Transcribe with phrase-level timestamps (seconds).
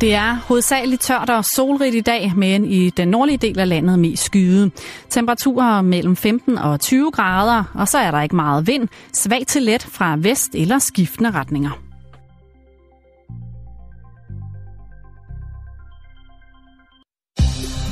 [0.00, 3.98] Det er hovedsageligt tørt og solrigt i dag, men i den nordlige del af landet
[3.98, 4.70] mest skyde.
[5.10, 9.62] Temperaturer mellem 15 og 20 grader, og så er der ikke meget vind, svag til
[9.62, 11.70] let fra vest eller skiftende retninger.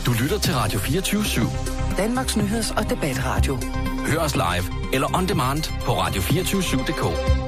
[0.07, 1.97] Du lytter til Radio 24 /7.
[1.97, 3.59] Danmarks nyheds- og debatradio.
[4.07, 7.48] Hør os live eller on demand på radio247.dk.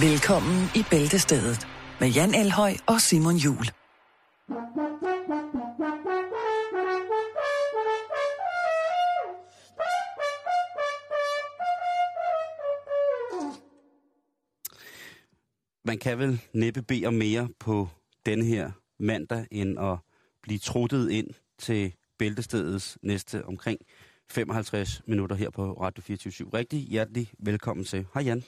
[0.00, 1.68] Velkommen i Bæltestedet
[2.00, 3.64] med Jan Elhøj og Simon Jul.
[15.84, 17.88] Man kan vel næppe bede om mere på
[18.26, 19.98] denne her mandag, end at
[20.42, 21.28] blive truttet ind
[21.58, 23.80] til Bæltestedets næste omkring
[24.30, 28.06] 55 minutter her på Radio 24 Rigtig hjertelig velkommen til.
[28.14, 28.44] Hej Jan.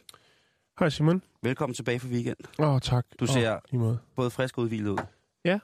[0.82, 1.22] Hej Simon.
[1.42, 2.36] Velkommen tilbage fra weekend.
[2.58, 3.06] Åh, oh, tak.
[3.20, 3.98] Du ser oh, i måde.
[4.16, 4.98] både frisk og udvilet ud.
[5.44, 5.58] Ja,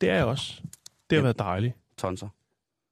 [0.00, 0.62] det er jeg også.
[1.10, 1.22] Det har Yep.
[1.24, 1.74] været dejligt.
[1.96, 2.28] Tonser.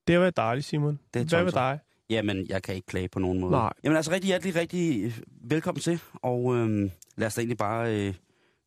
[0.06, 0.98] Det har været dejligt, Simon.
[1.14, 1.60] Det er Hvad med tonser.
[1.60, 1.78] dig?
[2.10, 3.52] Jamen, jeg kan ikke klage på nogen måde.
[3.52, 3.72] Nej.
[3.84, 6.00] Jamen altså, rigtig hjertelig, rigtig øh, velkommen til.
[6.14, 8.14] Og øhm, lad os da egentlig bare øh,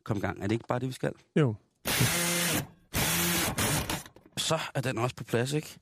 [0.04, 0.38] komme i gang.
[0.40, 1.12] Er det ikke bare det, vi skal?
[1.36, 1.56] Jo.
[4.38, 5.80] Så er den også på plads, ikke?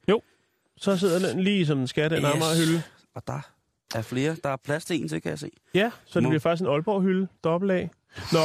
[0.77, 2.59] Så sidder den lige som den skal, den yes.
[2.59, 2.83] hylde.
[3.13, 3.54] Og der
[3.95, 4.35] er flere.
[4.43, 5.49] Der er plads til en til, kan jeg se.
[5.73, 7.27] Ja, så det bliver faktisk en Aalborg-hylde.
[7.43, 7.89] Dobbelt af.
[8.31, 8.39] Nå,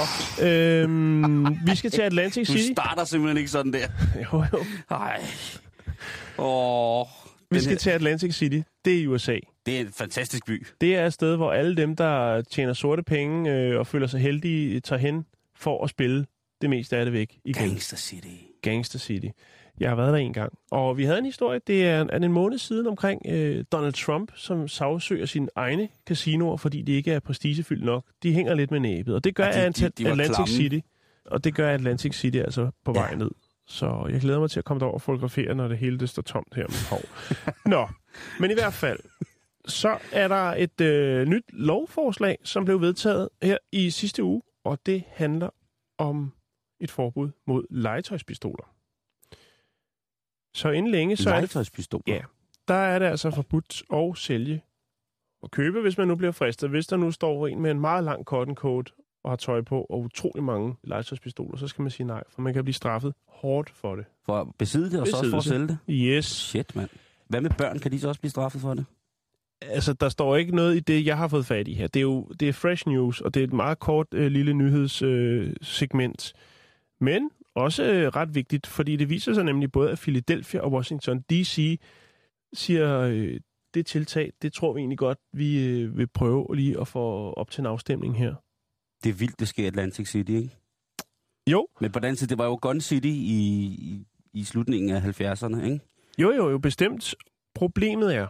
[0.46, 2.72] øhm, vi skal til Atlantic Du City.
[2.72, 3.86] starter simpelthen ikke sådan der.
[4.32, 4.64] Jo, jo.
[4.90, 5.20] Nej.
[6.38, 7.06] Åh.
[7.50, 8.60] Vi skal her- til Atlantic City.
[8.84, 9.38] Det er i USA.
[9.66, 10.66] Det er en fantastisk by.
[10.80, 14.20] Det er et sted, hvor alle dem, der tjener sorte penge øh, og føler sig
[14.20, 15.24] heldige, tager hen
[15.56, 16.26] for at spille
[16.60, 17.68] det meste af det væk igen.
[17.68, 18.26] Gangster City.
[18.62, 19.26] Gangster City.
[19.80, 20.52] Jeg har været der en gang.
[20.70, 24.32] Og vi havde en historie, det er, er en måned siden omkring øh, Donald Trump,
[24.36, 28.04] som sagsøger sine egne casinoer, fordi de ikke er prestigefyldt nok.
[28.22, 30.46] De hænger lidt med næbet, og det gør Ja, de- de- de Atlantic klamme.
[30.52, 30.78] City.
[31.26, 33.00] Og det gør Atlantic City altså på Ja.
[33.00, 33.30] vej ned.
[33.66, 36.22] Så jeg glæder mig til at komme derover og fotografere, når det hele det står
[36.22, 37.00] tomt her med hov.
[37.74, 37.88] Nå,
[38.40, 38.98] men i hvert fald,
[39.66, 44.78] så er der et øh, nyt lovforslag, som blev vedtaget her i sidste uge, og
[44.86, 45.50] det handler
[45.98, 46.32] om
[46.80, 48.70] et forbud mod legetøjspistoler.
[50.54, 51.50] Så inden længe, så er det.
[52.06, 52.20] Ja.
[52.68, 54.62] der er det altså forbudt at sælge
[55.42, 56.70] og købe, hvis man nu bliver fristet.
[56.70, 58.92] Hvis der nu står en med en meget lang cotton coat
[59.24, 62.54] og har tøj på, og utrolig mange legetøjspistoler, så skal man sige nej, for man
[62.54, 64.04] kan blive straffet hårdt for det.
[64.26, 65.78] For at besidde det, og så for at sælge det.
[65.88, 66.24] Yes.
[66.24, 66.88] Shit, mand.
[67.28, 67.78] Hvad med børn?
[67.78, 68.84] Kan de så også blive straffet for det?
[69.62, 71.86] Altså, der står ikke noget i det, jeg har fået fat i her.
[71.86, 74.52] Det er jo det er fresh news, og det er et meget kort øh, lille
[74.54, 75.48] nyhedssegment.
[75.50, 76.32] Øh, segment.
[77.00, 81.20] Men også øh, ret vigtigt, fordi det viser sig nemlig både, at Philadelphia og Washington
[81.20, 81.80] D.C.
[82.52, 83.40] siger, øh,
[83.74, 87.50] det tiltag, det tror vi egentlig godt, vi øh, vil prøve lige at få op
[87.50, 88.34] til en afstemning her.
[89.04, 90.56] Det er vildt, det sker i Atlantic City, ikke?
[91.50, 91.68] Jo.
[91.80, 95.64] Men på den side, det var jo Gun City i, i, i slutningen af 70'erne,
[95.64, 95.80] ikke?
[96.18, 97.14] Jo, jo, jo, bestemt.
[97.54, 98.26] Problemet er,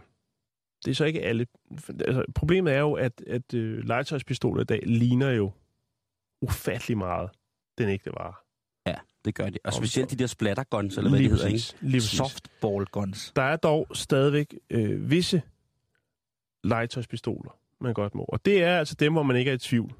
[0.85, 1.47] det er så ikke alle,
[1.89, 5.51] altså, problemet er jo, at, at øh, legetøjspistoler i dag ligner jo
[6.41, 7.29] ufattelig meget
[7.77, 8.33] den ægte vare.
[9.25, 9.57] Det gør de.
[9.63, 11.73] Og specielt de der splatterguns, eller hvad de hedder, ikke?
[11.81, 12.01] Lige.
[12.01, 13.31] Softball guns.
[13.35, 15.41] Der er dog stadigvæk øh, visse
[16.63, 18.23] legetøjspistoler, man godt må.
[18.27, 19.89] Og det er altså dem, hvor man ikke er i tvivl.
[19.89, 19.95] For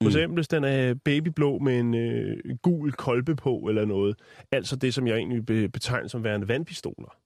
[0.00, 0.06] Mm.
[0.06, 4.16] eksempel, hvis den er babyblå med en øh, gul kolbe på eller noget.
[4.52, 7.16] Altså det, som jeg egentlig be- betegner som værende vandpistoler.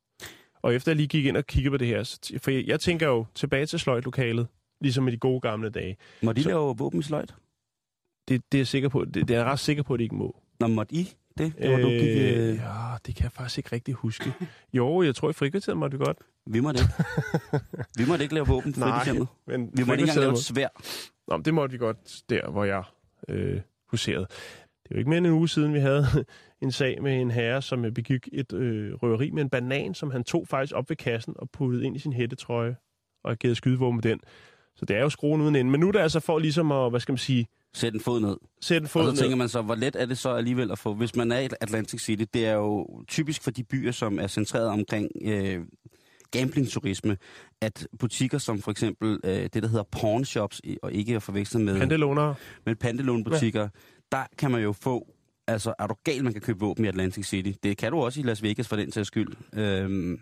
[0.62, 3.06] Og efter jeg lige gik ind og kiggede på det her, for jeg, jeg tænker
[3.08, 4.46] jo tilbage til sløjtlokalet,
[4.80, 5.96] ligesom i de gode gamle dage.
[6.22, 7.34] Må de Så- lave våben i sløjt?
[8.28, 10.04] Det, det, er jeg sikker på, det, det er jeg ret sikker på, at de
[10.04, 10.36] ikke må.
[10.60, 11.52] Nå, måtte I det?
[11.58, 12.02] Det var du gik...
[12.02, 14.32] Øh, Øh, ja, det kan jeg faktisk ikke rigtig huske.
[14.72, 16.18] Jo, jeg tror i frikvarteret måtte vi godt.
[16.46, 16.92] vi måtte ikke.
[17.98, 19.28] vi måtte ikke lave våben frit Nej, i hjemmet.
[19.46, 20.68] Men Vi måtte ikke engang lave et svær.
[21.28, 22.82] Nå, men det måtte vi godt der, hvor jeg
[23.28, 24.26] øh, huserede.
[24.82, 26.06] Det er jo ikke mere end en uge siden, vi havde
[26.62, 30.10] en sag med en herre, som øh, begik et øh, røveri med en banan, som
[30.10, 32.76] han tog faktisk op ved kassen og puttede ind i sin hættetrøje
[33.24, 34.20] og gav skydevåben med den.
[34.76, 35.70] Så det er jo skruen uden ende.
[35.70, 38.20] Men nu er det altså for ligesom at, hvad skal man sige, Sæt en fod
[38.20, 38.36] ned.
[38.60, 39.20] sætte en fod Og så ned.
[39.20, 41.48] tænker man så, hvor let er det så alligevel at få, hvis man er i
[41.60, 45.60] Atlantic City, det er jo typisk for de byer, som er centreret omkring øh,
[46.30, 47.16] gamblingturisme,
[47.60, 51.22] at butikker som for eksempel øh, det, der hedder pawn shops, i- og ikke at
[51.22, 52.34] forveksle med, Pandelåner.
[52.66, 53.68] med pandelånbutikker, ja.
[54.12, 55.06] der kan man jo få,
[55.46, 57.52] altså er du gal, man kan købe våben i Atlantic City.
[57.62, 59.28] Det kan du også i Las Vegas for den sags skyld.
[59.52, 60.20] Øhm,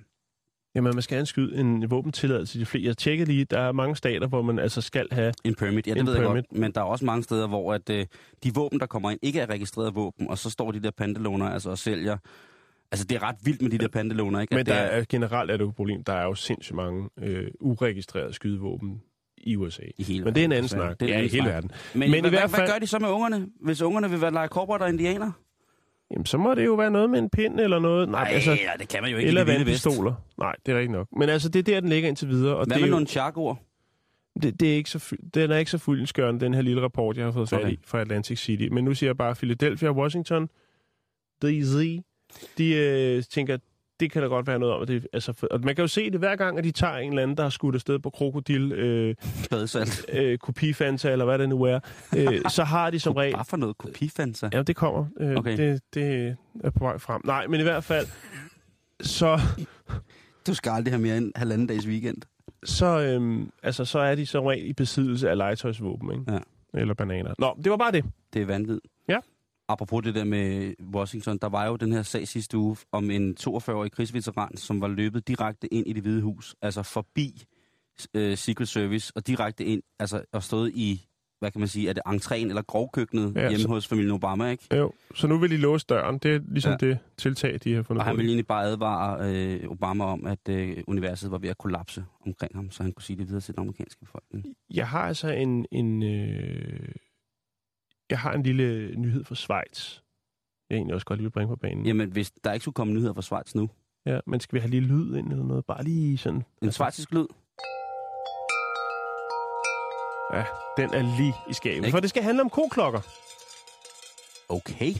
[0.79, 2.85] Jamen, man skal have en våbentilladelse til de flere.
[2.85, 5.33] Jeg tjekkede lige, der er mange stater, hvor man altså skal have...
[5.45, 6.49] En permit, ja, det ved jeg permit.
[6.49, 6.61] godt.
[6.61, 8.07] Men der er også mange steder, hvor at, øh,
[8.45, 11.47] de våben, der kommer ind, ikke er registreret våben, og så står de der pandelåner
[11.51, 12.17] altså og sælger.
[12.93, 14.55] Altså, det er ret vildt med de der pandelåner, ikke?
[14.55, 16.05] Men der er, er, generelt er det jo et problem.
[16.05, 19.03] Der er jo sindssygt mange øh, uregistrerede skydevåben
[19.37, 19.83] i USA.
[19.99, 20.87] I hele Men det er en anden desværre.
[20.89, 21.01] snak.
[21.01, 21.71] Det er ja, i hele verden.
[21.95, 23.83] Men, Men Men i hvad, hvert hvad, fald- hvad gør de så med ungerne, hvis
[23.83, 25.33] ungerne vil være lege cowboy og indianer?
[26.11, 28.09] Jamen, så må det jo være noget med en pind eller noget.
[28.09, 30.15] Nej, Nej, altså, ja, det kan man jo ikke eller vandpistoler.
[30.39, 31.09] Nej, det er rigtigt nok.
[31.17, 32.57] Men altså, det er der, den ligger indtil videre.
[32.57, 33.59] Og Hvad det, med jo, nogle charkord?
[34.43, 37.25] det, det er ikke så, den er ikke så fyldensgørende, den her lille rapport, jeg
[37.25, 37.73] har fået fat Okay.
[37.73, 38.69] i fra Atlantic City.
[38.73, 40.49] Men nu siger jeg bare, Philadelphia Washington,
[41.43, 42.01] DC,
[42.59, 43.59] de øh, tænker,
[44.01, 44.83] det kan da godt være noget om.
[44.83, 46.97] At det, altså, for, og man kan jo se det hver gang, at de tager
[46.97, 49.15] en eller anden, der har skudt afsted på krokodil, øh,
[50.13, 51.81] øh, kopifanta, eller hvad det nu er,
[52.17, 53.35] øh, så har de som regel...
[53.35, 54.51] Bare for noget kopifanser.
[54.53, 55.07] Ja, det kommer.
[55.21, 55.57] Øh, Okay.
[55.57, 57.21] det, det er på vej frem.
[57.25, 58.07] Nej, men i hvert fald,
[59.01, 59.41] så,
[60.47, 62.17] Du skal aldrig have mere end halvanden dags weekend.
[62.65, 66.33] så, øhm, altså, så er de som regel i besiddelse af legetøjsvåben, ikke?
[66.33, 66.39] Ja.
[66.81, 67.35] Eller bananer.
[67.39, 68.05] Nå, det var bare det.
[68.35, 68.81] Det er vanvid.
[69.09, 69.19] Ja.
[69.69, 73.37] Apropos det der med Washington, der var jo den her sag sidste uge om en
[73.41, 77.45] 42-årig krigsveteran, som var løbet direkte ind i det hvide hus, altså forbi
[78.15, 81.05] øh, Secret Service, og direkte ind, altså og stået i,
[81.41, 84.51] hvad kan man sige, er det entréen eller grovkøkkenet Ja, hjemme så- hos familien Obama,
[84.51, 84.77] ikke?
[84.77, 86.19] Jo, så nu vil de låse døren.
[86.19, 86.87] Det er ligesom ja.
[86.87, 90.49] Det tiltag, de har fundet Og han ville egentlig bare advare øh, Obama om, at
[90.51, 93.55] øh, universet var ved at kollapse omkring ham, så han kunne sige det videre til
[93.55, 94.45] den amerikanske befolkning.
[94.75, 96.89] Jeg har altså en, en, øh,
[98.11, 99.99] jeg har en lille nyhed fra Schweiz.
[100.71, 101.87] Jeg egentlig også godt lige vil bringe på banen.
[101.87, 103.71] Jamen, hvis der ikke skulle komme nyheder fra Schweiz nu,
[104.07, 105.65] Ja, men skal vi have lige lyd ind eller noget?
[105.67, 106.45] Bare lige sådan.
[106.63, 107.27] en schweizisk lyd,
[110.35, 110.45] Ja,
[110.77, 111.77] den er lige i skabet.
[111.77, 111.91] Ikke?
[111.91, 113.01] For det skal handle om koklokker.
[114.49, 114.93] okay.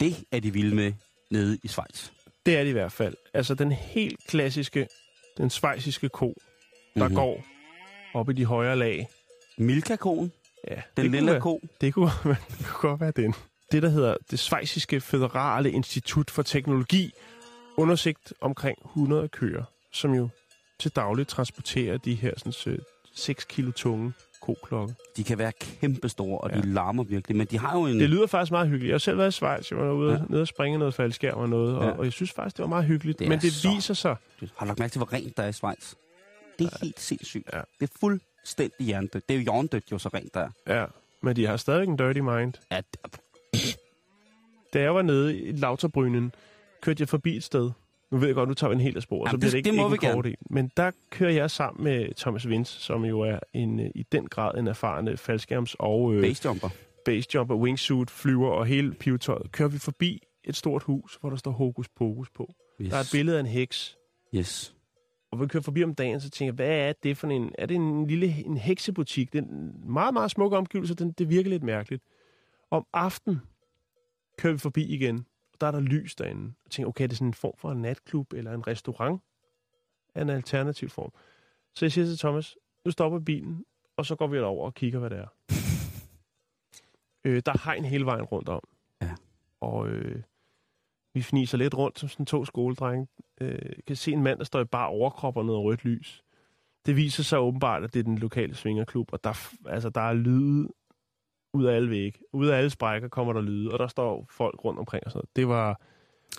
[0.00, 0.92] Det er de vilde med
[1.30, 2.10] nede i Schweiz.
[2.46, 3.14] Det er det i hvert fald.
[3.34, 4.86] Altså den helt klassiske,
[5.36, 6.34] den svejsiske ko, der
[6.94, 7.02] Mhm.
[7.02, 7.14] mm-hmm.
[7.14, 7.44] går
[8.14, 9.08] op i de højere lag.
[9.58, 10.32] Milka-koen,
[10.68, 11.60] Ja, den det kunne lille være- ko.
[11.80, 12.10] Det kunne,
[12.58, 13.34] det kunne godt være den.
[13.72, 17.12] Det, der hedder det Schweiziske Føderale Institut for Teknologi,
[17.76, 20.28] undersigt omkring 100 køer, som jo
[20.78, 22.78] til dagligt transporterer de her sådan, øh,
[23.14, 24.12] 6 kilo tunge
[24.42, 24.94] koklokke.
[25.16, 26.56] De kan være kæmpestore, og Ja.
[26.60, 28.00] de larmer virkelig, men de har jo en...
[28.00, 28.88] Det lyder faktisk meget hyggeligt.
[28.88, 29.70] Jeg har selv været i Schweiz.
[29.70, 30.16] Jeg var ude Ja.
[30.18, 30.22] ja.
[30.28, 31.90] nede og springe noget faldskærm og noget, og, Ja.
[31.90, 33.18] og jeg synes faktisk, det var meget hyggeligt.
[33.18, 35.48] Det Men det så- viser sig, Har du lagt mærke til, hvor rent der er
[35.48, 35.94] i Schweiz?
[36.58, 37.48] Det er helt sindssygt.
[37.52, 37.60] Ja.
[37.80, 37.98] Det er
[38.40, 39.28] fuldstændig hjernedødt.
[39.28, 40.48] Det er jo hjernedødt jo så rent der.
[40.66, 40.80] er.
[40.80, 40.86] ja,
[41.22, 42.52] men de har stadig en dirty mind.
[42.72, 42.80] Ja,
[44.72, 46.32] Da jeg var nede i Lauterbrynen,
[46.82, 47.70] kørte jeg forbi et sted.
[48.10, 49.52] Nu ved jeg godt, nu tager vi en helt af sporet, så Jamen, bliver det-
[49.52, 50.34] det ikke, det må ikke vi en kort en.
[50.50, 54.26] Men der kører jeg sammen med Thomas Vince, som jo er en, øh, i den
[54.28, 56.68] grad en erfaren øh, faldskærms- og øh, basejumper.
[57.04, 59.52] basejumper, wingsuit, flyver og hele pivetøjet.
[59.52, 62.52] Kører vi forbi et stort hus, hvor der står Hokus Pokus på.
[62.80, 62.90] Yes.
[62.90, 63.96] Der er et billede af en heks.
[64.34, 64.74] Yes.
[65.30, 67.54] Og vi kører forbi om dagen, så tænker jeg, hvad er det for en...
[67.58, 69.32] Er det en lille en heksebutik?
[69.32, 70.94] Det er en meget, meget smuk omgivelse.
[70.94, 72.02] Den, det virker lidt mærkeligt.
[72.70, 73.40] Om aften
[74.38, 76.52] kører vi forbi igen, og der er der lys derinde.
[76.64, 79.20] Og tænker, okay, er det sådan en form for en natklub eller en restaurant?
[80.14, 81.12] Er en alternativ form.
[81.74, 83.64] Så jeg siger til Thomas, nu stopper bilen,
[83.96, 85.26] og så går vi over og kigger, hvad det er.
[87.24, 88.60] øh, der er hegn hele vejen rundt om.
[89.02, 89.14] Ja.
[89.60, 90.22] Og øh,
[91.14, 93.06] vi fniser lidt rundt som sådan to skoledrenge.
[93.40, 96.22] Øh, kan se en mand, der står i bare overkrop og noget rødt lys.
[96.86, 100.12] Det viser sig åbenbart, at det er den lokale svingerklub, og der, altså, der er
[100.12, 100.68] lyde
[101.54, 102.18] ud af alle vægge.
[102.32, 105.18] Ud af alle sprækker kommer der lyde, og der står folk rundt omkring og sådan
[105.18, 105.36] noget.
[105.36, 105.80] Det var,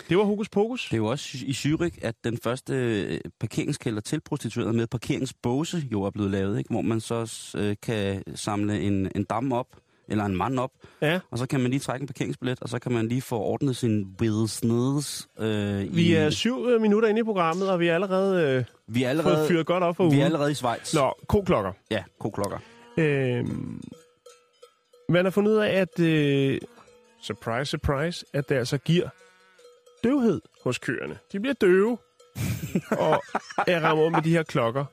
[0.08, 0.88] det var hokus pokus.
[0.88, 5.88] Det er jo også i Zürich, at den første øh, parkeringskælder til prostituerede med parkeringsbåse
[5.92, 6.70] jo er blevet lavet, ikke?
[6.70, 9.66] hvor man så øh, kan samle en, en dam op,
[10.08, 10.70] eller en mand op,
[11.02, 13.38] Ja, og så kan man lige trække en parkeringsbillet, og så kan man lige få
[13.38, 15.28] ordnet sin business.
[15.38, 18.64] Øh, vi i, er syv øh, minutter inde i programmet, og vi er allerede øh,
[18.94, 20.20] vi er fået allerede, fyret godt op for vi ugen.
[20.20, 20.94] er allerede i Schweiz.
[20.94, 21.72] Nå, koklokker.
[21.90, 22.58] Ja, koklokker.
[22.96, 23.46] Øh,
[25.08, 26.58] man har fundet ud af, at øh,
[27.22, 29.08] surprise, surprise, at det altså giver
[30.04, 31.18] døvhed hos køerne.
[31.32, 31.98] De bliver døve
[33.04, 33.22] og
[33.66, 34.84] er rammet med de her klokker.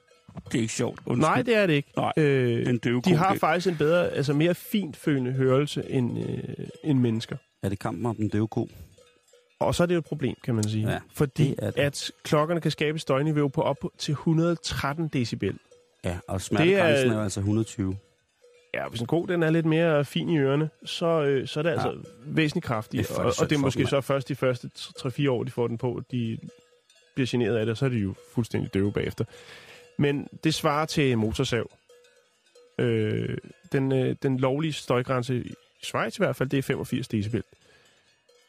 [0.52, 1.00] Det er ikke sjovt.
[1.06, 1.22] Undskyld.
[1.30, 1.92] Nej, det er det ikke.
[1.98, 6.20] Nej, øh, den døve de har det- faktisk en bedre, altså mere fintfølende hørelse end,
[6.30, 6.44] øh,
[6.84, 7.36] end mennesker.
[7.64, 8.70] Er det kampen om den døve ko?
[9.60, 10.90] Og så er det jo et problem, kan man sige.
[10.92, 11.80] Ja, fordi det er det.
[11.82, 15.58] at klokkerne kan skabe et støjniveau på op til 113 decibel.
[16.06, 17.98] Ja, og smertegrænsen er, er- altså 120.
[18.74, 21.64] Ja, hvis en ko den er lidt mere fin i ørerne, så, øh, så er
[21.64, 23.08] det altså væsentligt kraftigt.
[23.10, 25.68] Det er og, og det er måske så først de første 3-4 år, de får
[25.68, 26.38] den på, de
[27.16, 29.26] bliver generet af det, og så er de jo fuldstændig døve bagefter.
[30.00, 31.72] Men det svarer til motorsav.
[32.80, 33.38] Øh,
[33.72, 35.54] den, øh, den lovlige støjgrænse i
[35.84, 37.44] Schweiz i hvert fald, det er 85 decibel.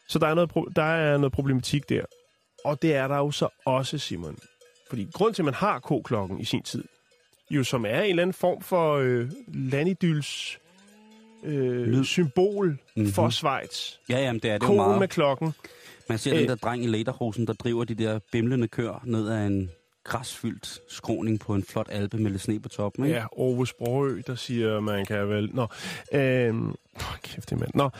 [0.08, 2.04] Så der er noget, der er noget problematik der.
[2.64, 4.38] Og det er der jo så også, Simon.
[4.88, 6.84] Fordi grund til, at man har k-klokken i sin tid,
[7.50, 10.58] jo som er en eller anden form for øh, landidyls
[11.44, 12.04] øh, Lyd.
[12.04, 12.78] symbol Mhm.
[12.96, 13.12] mm-hmm.
[13.12, 13.92] for Schweiz.
[14.08, 14.98] Ja, jamen, det er det jo meget.
[14.98, 15.54] med klokken.
[16.08, 16.48] Man ser den Øh.
[16.48, 19.70] der dreng i Lederhosen, der driver de der bimlende kør ned ad en
[20.04, 23.04] græsfyldt skråning på en flot alpe med lidt sne på toppen.
[23.04, 23.16] Ikke?
[23.18, 25.50] Ja, Ove Sprogø, der siger, man kan vel...
[25.54, 25.68] Nå, åh,
[27.22, 27.70] kæft det mand.
[27.74, 27.90] Nå,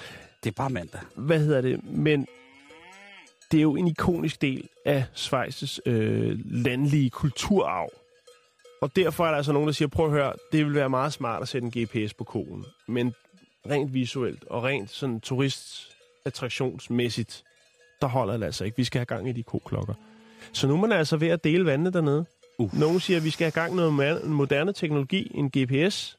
[0.44, 1.00] Det er bare mandag.
[1.16, 1.84] hvad hedder det?
[1.84, 2.26] Men
[3.52, 7.90] det er jo en ikonisk del af Schweiz's øh, landlige kulturarv.
[8.80, 11.12] Og derfor er der altså nogen, der siger, prøv at høre, det vil være meget
[11.12, 12.64] smart at sætte en GPS på kogen.
[12.88, 13.14] Men
[13.70, 17.44] rent visuelt og rent sådan turistattraktionsmæssigt,
[18.00, 18.76] der holder det altså ikke.
[18.76, 19.94] Vi skal have gang i de koklokker.
[20.52, 22.24] Så nu er man altså ved at dele vandene dernede.
[22.58, 22.72] Uf.
[22.72, 23.90] Nogen siger, at vi skal have gang noget
[24.20, 26.16] ma- moderne teknologi, en GPS.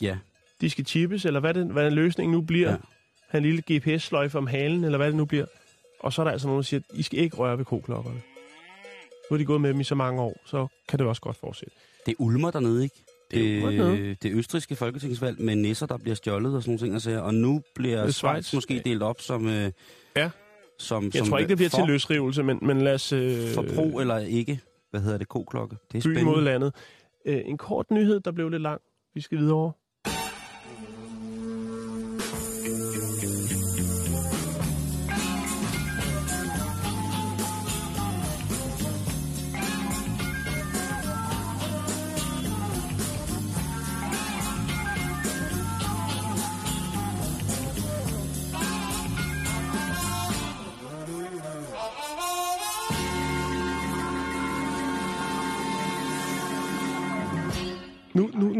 [0.00, 0.16] Ja,
[0.60, 2.70] De skal chippes, eller hvad, det, hvad løsningen nu bliver.
[3.32, 3.38] Ja.
[3.38, 5.46] En lille GPS-sløjfe om halen, eller hvad det nu bliver.
[6.00, 8.22] Og så er der altså nogen, der siger, at I skal ikke røre ved koklokkerne.
[9.30, 11.36] Nu er de gået med dem i så mange år, så kan det også godt
[11.36, 11.74] fortsætte.
[12.06, 12.96] det er ulmer dernede, ikke?
[13.30, 16.94] Det er det, det østriske folketingsvalg med nisser, der bliver stjålet og sådan nogle ting.
[16.94, 18.54] Altså, og nu bliver er Schweiz.
[18.54, 19.48] måske delt op som...
[19.48, 19.72] Øh,
[20.16, 20.30] Ja.
[20.78, 23.12] Som, Jeg som tror ikke, det bliver til løsrivelse, men, men lad os...
[23.12, 24.60] Øh, For pro eller ikke.
[24.90, 25.28] Hvad hedder det?
[25.28, 25.76] K-klokke.
[25.92, 26.24] Det er by spændende.
[26.24, 26.74] mod landet.
[27.24, 28.80] Øh, en kort nyhed, der blev lidt lang.
[29.14, 29.72] Vi skal videre over.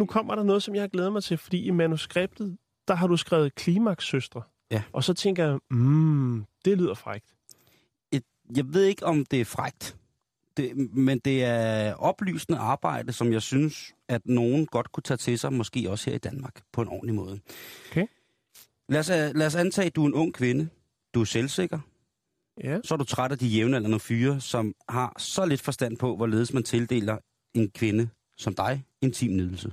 [0.07, 2.57] Nu, kommer der noget, som jeg glæder mig til, fordi i manuskriptet,
[2.89, 4.43] der har du skrevet Klimaks-søstre.
[4.71, 4.83] Ja.
[4.93, 7.35] Og så tænker jeg, mm, det lyder frækt.
[8.13, 8.23] et,
[8.57, 9.97] jeg ved ikke, om det er frægt,
[10.57, 15.39] det, men det er oplysende arbejde, som jeg synes, at nogen godt kunne tage til
[15.39, 17.41] sig, måske også her i Danmark, på en ordentlig måde.
[17.91, 18.07] Okay.
[18.89, 20.69] Lad os, øh, lad os antage, at du er en ung kvinde.
[21.15, 21.79] Du er selvsikker.
[22.65, 22.79] Ja.
[22.85, 26.53] Så er du træt af de jævnaldrende fyre, som har så lidt forstand på, hvorledes
[26.53, 27.19] man tildeler
[27.55, 29.73] en kvinde som dig intim nydelse.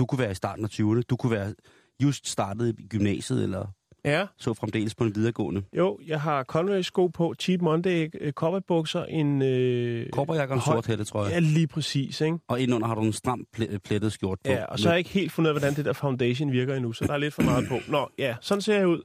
[0.00, 1.02] Du kunne være i starten af 20'erne.
[1.10, 1.54] Du kunne være
[2.02, 3.66] just startet i gymnasiet, eller
[4.04, 5.62] Ja, så fremdeles på en videregående.
[5.76, 9.42] jo, jeg har Converse-sko på, Cheap Monday, øh, cowboybukser, en...
[9.42, 11.32] Øh, Korperjakke og en sort hætte, tror jeg.
[11.32, 12.38] Ja, lige præcis, ikke?
[12.48, 14.50] Og indenunder har du en stram pl- plettet skjort på.
[14.52, 16.74] Ja, og så har jeg ikke helt fundet ud af, hvordan det der foundation virker
[16.74, 17.78] endnu, så der er lidt for meget på.
[17.92, 19.02] Nå, ja, sådan ser jeg ud.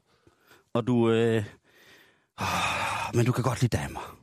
[0.73, 1.11] Og du...
[1.11, 1.43] Øh...
[3.13, 4.17] Men du kan godt lide damer.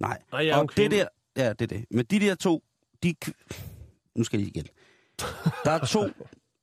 [0.00, 0.18] Nej.
[0.32, 1.06] Nej, jeg og det der...
[1.36, 1.84] Ja, det er det.
[1.90, 2.62] Men de der to...
[3.02, 3.14] De...
[4.16, 4.66] Nu skal jeg lige igen.
[5.64, 6.10] Der er to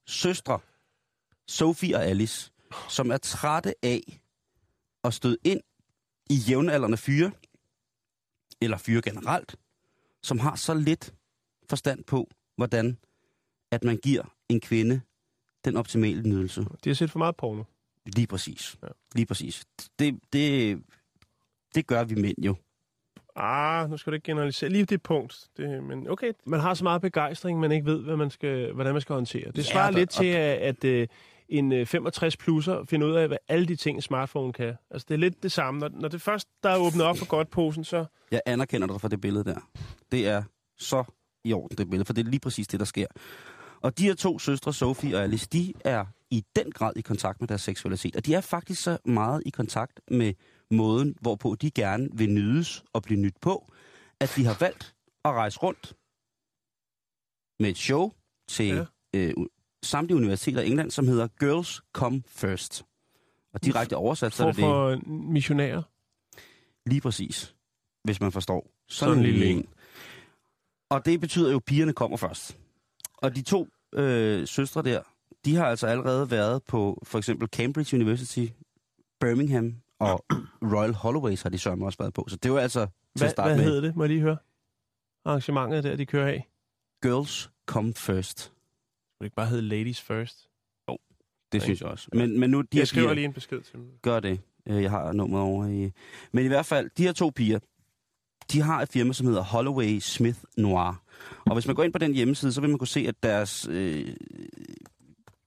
[0.05, 0.59] søstre,
[1.47, 2.51] Sophie og Alice,
[2.89, 4.21] som er trætte af
[5.03, 5.61] at støde ind
[6.29, 7.31] i jævnaldrende fyre,
[8.61, 9.55] eller fyre generelt,
[10.23, 11.13] som har så lidt
[11.69, 12.97] forstand på, hvordan
[13.71, 15.01] at man giver en kvinde
[15.65, 16.61] den optimale nydelse.
[16.83, 17.63] De har set for meget porno.
[18.05, 18.77] Lige præcis.
[18.83, 18.87] Ja.
[19.15, 19.65] Lige præcis.
[19.99, 20.79] Det, det,
[21.75, 22.55] det gør vi mænd jo.
[23.35, 25.47] Ah, nu skal du ikke generalisere lige det punkt.
[25.57, 28.93] Det, men okay, man har så meget begejstring, man ikke ved, hvad man skal, hvordan
[28.93, 29.47] man skal håndtere.
[29.47, 31.07] Det Ja, svarer der- lidt til, at, at øh,
[31.49, 34.73] en øh, 65-plusser finder ud af, hvad alle de ting, smartphone kan.
[34.91, 35.79] Altså, det er lidt det samme.
[35.79, 38.05] Når, når det først, der er åbnet op for godt posen, så...
[38.31, 39.69] Jeg anerkender dig for det billede der.
[40.11, 40.43] Det er
[40.77, 41.03] så
[41.43, 43.05] i orden, det billede, for det er lige præcis det, der sker.
[43.81, 47.41] Og de her to søstre, Sophie og Alice, de er i den grad i kontakt
[47.41, 48.15] med deres seksualitet.
[48.15, 50.33] Og de er faktisk så meget i kontakt med
[50.71, 53.71] måden, hvorpå de gerne vil nydes og blive nyt på,
[54.19, 54.95] at de har valgt
[55.25, 55.93] at rejse rundt
[57.59, 58.11] med et show
[58.49, 58.85] til Ja.
[59.15, 59.33] øh,
[59.83, 62.85] samtlige universiteter i England, som hedder Girls Come First.
[63.53, 65.81] Og direkte oversat, så er det for missionærer.
[66.89, 67.55] Lige præcis.
[68.03, 68.71] Hvis man forstår.
[68.89, 69.67] Sådan en lille en.
[70.89, 72.57] Og det betyder jo, at pigerne kommer først.
[73.17, 75.01] Og de to øh, søstre der,
[75.45, 78.45] de har altså allerede været på for eksempel Cambridge University,
[79.19, 80.25] Birmingham og
[80.63, 82.25] Royal Holloway har de sørme også været på.
[82.27, 83.95] Så det var altså til at Hvad, starte hvad med hedder det?
[83.95, 84.37] Må jeg lige høre?
[85.25, 86.47] Arrangementet der, de kører af.
[87.03, 88.53] Girls Come First.
[88.53, 90.49] Må det ikke bare hedde Ladies First?
[91.51, 91.63] Det Nej.
[91.65, 92.07] synes jeg også.
[92.13, 93.89] Men, men nu, de jeg skriver piger, lige en besked til dem.
[94.01, 94.39] gør det.
[94.67, 95.91] Øh, Jeg har nummeret over i...
[96.31, 97.59] Men i hvert fald, de her to piger,
[98.51, 101.01] de har et firma, som hedder Holloway Smith Noir.
[101.45, 103.67] Og hvis man går ind på den hjemmeside, så vil man kunne se, at deres
[103.71, 104.15] øh,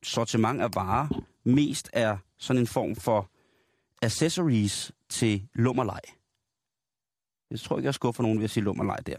[0.03, 3.31] sortiment af varer mest er sådan en form for
[4.03, 6.01] accessories til lummerleg.
[7.51, 9.17] Jeg tror ikke, jeg skuffer nogen ved at sige lummerleg der.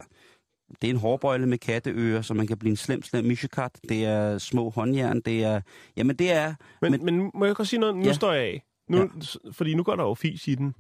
[0.81, 3.79] Det er en hårbøjle med katteører, så man kan blive en slem, slem mishikat.
[3.89, 5.21] Det er små håndjern.
[5.21, 5.61] Det er...
[5.97, 6.55] Jamen, det er...
[6.81, 7.95] Men, Men- men, må jeg godt sige noget?
[7.95, 8.13] Nu Ja.
[8.13, 8.63] står jeg af.
[8.89, 9.07] Nu, ja.
[9.51, 10.75] Fordi nu går der jo fis i den.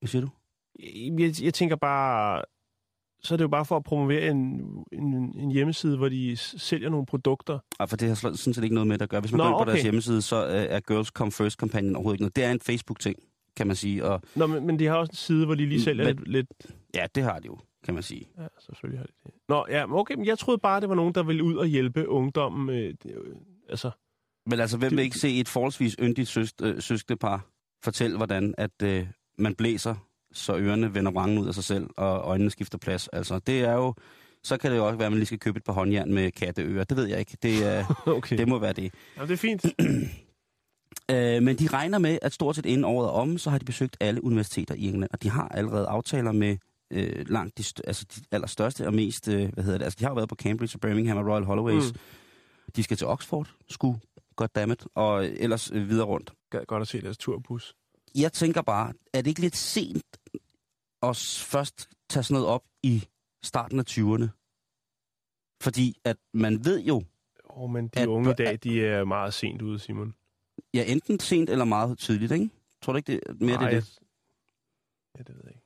[0.00, 0.28] Hvad siger du?
[1.22, 2.42] Jeg, jeg tænker bare,
[3.24, 4.38] så er det jo bare for at promovere en,
[4.92, 7.58] en, en hjemmeside, hvor de sælger nogle produkter.
[7.80, 9.20] Ja, for det har sådan set ikke noget med det at gøre.
[9.20, 9.82] Hvis man Nå, går ind på deres okay.
[9.82, 12.36] hjemmeside, så øh, er Girls Come First-kampagnen overhovedet ikke noget.
[12.36, 13.16] Det er en Facebook-ting,
[13.56, 14.04] kan man sige.
[14.04, 16.16] Og Nå, men, men de har også en side, hvor de lige Mm, sælger men-
[16.16, 16.46] lidt, lidt...
[16.94, 17.58] ja, det har de jo.
[17.84, 18.28] kan man sige.
[18.38, 19.32] Ja, selvfølgelig har de det.
[19.48, 22.08] Nå, ja, okay, men jeg troede bare, det var nogen, der ville ud og hjælpe
[22.08, 22.68] ungdommen.
[22.76, 23.34] Øh, det, øh,
[23.68, 23.90] altså,
[24.46, 27.46] Men altså, hvem vil ikke se et forholdsvis yndigt søs, øh, søskendepar
[27.84, 29.06] fortælle, hvordan at øh,
[29.38, 29.94] man blæser,
[30.32, 33.08] så ørerne vender vrangen ud af sig selv, og øjnene skifter plads?
[33.08, 33.94] Altså, det er jo...
[34.44, 36.30] Så kan det jo også være, at man lige skal købe et par håndjern med
[36.30, 36.84] katteører.
[36.84, 37.36] Det ved jeg ikke.
[37.42, 38.38] Det, er, okay.
[38.38, 38.94] det må være det.
[39.16, 39.64] Ja, det er fint.
[41.10, 43.96] Øh, men de regner med, at stort set inden året om, så har de besøgt
[44.00, 46.56] alle universiteter i England, og de har allerede aftaler med
[46.92, 50.04] øh, langt de, st- altså de allerstørste og mest, øh, hvad hedder det, altså de
[50.04, 51.92] har været på Cambridge og Birmingham og Royal Holloway's.
[51.92, 51.98] Mm.
[52.76, 53.94] De skal til Oxford, sku,
[54.36, 56.32] goddammit, og ellers øh, videre rundt.
[56.66, 57.74] Godt at se deres turbus.
[58.14, 60.20] Jeg tænker bare, er det ikke lidt sent
[61.02, 61.16] at
[61.46, 63.08] først tage sådan noget op i
[63.42, 64.28] starten af 20'erne?
[65.62, 66.96] Fordi at man ved jo,
[67.50, 70.14] Åh, oh, men de At- unge i dag, de er meget sent ude, Simon.
[70.74, 72.50] ja enten sent eller meget tidligt, ikke?
[72.82, 73.98] Tror du ikke, det er mere det, er det?
[75.18, 75.61] Ja, det ved jeg ikke.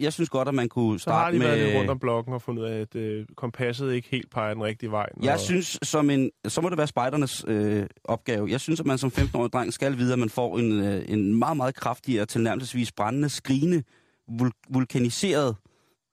[0.00, 1.46] Jeg synes godt, at man kunne Så har starte de med...
[1.46, 4.54] været lidt rundt om blokken og fundet ud af, at øh, kompasset ikke helt peger
[4.54, 5.08] den rigtige vej.
[5.16, 8.50] når- Jeg synes, som en, så må det være spejdernes øh, opgave.
[8.50, 11.38] Jeg synes, at man som 15-årig dreng skal vide, at man får en, øh, en
[11.38, 13.82] meget, meget kraftig og tilnærmelsesvis brændende, skrigende,
[14.32, 15.56] vul- vulkaniseret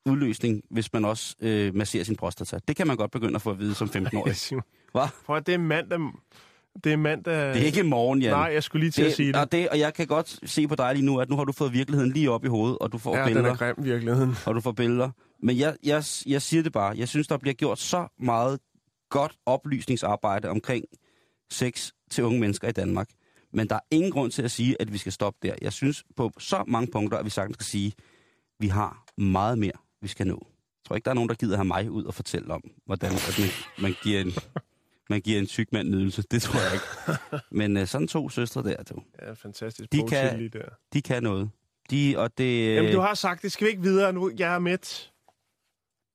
[0.06, 2.60] udløsning, hvis man også øh, masserer sin prostata.
[2.67, 4.36] Det kan man godt begynde at få at vide som 15-årig.
[4.46, 4.63] Simon.
[4.91, 5.08] Hvad?
[5.25, 6.00] For det er mandag...
[6.84, 7.34] Det er mandag...
[7.53, 8.31] Det er ikke morgen, Jan.
[8.31, 9.36] Nej, jeg skulle lige til at sige det.
[9.36, 9.69] Og, det.
[9.69, 12.12] og jeg kan godt se på dig lige nu, at nu har du fået virkeligheden
[12.12, 13.51] lige op i hovedet, og du får Ja, den billeder.
[13.51, 14.36] er grim, virkeligheden.
[14.46, 15.10] og du får billeder.
[15.43, 16.93] Men jeg, jeg, jeg siger det bare.
[16.98, 18.60] Jeg synes, der bliver gjort så meget
[19.10, 20.86] godt oplysningsarbejde omkring
[21.51, 23.10] sex til unge mennesker i Danmark.
[23.53, 25.53] Men der er ingen grund til at sige, at vi skal stoppe der.
[25.62, 28.03] Jeg synes på så mange punkter, at vi sagtens skal sige, at
[28.60, 30.48] vi har meget mere, vi skal nå.
[30.48, 33.12] Jeg tror ikke, der er nogen, der gider have mig ud og fortælle om, hvordan
[33.12, 33.50] at man,
[33.81, 34.31] man giver en...
[35.10, 36.24] Man giver en syg mand nydelse.
[36.32, 36.86] Det tror jeg ikke.
[37.60, 39.92] Men øh, sådan to søstre der, du, Ja, fantastisk.
[39.92, 40.70] De kan- lige der.
[40.94, 41.50] de kan noget.
[41.92, 44.32] De, og det, Jamen, du har sagt, det skal vi ikke videre nu.
[44.38, 44.78] Jeg er med.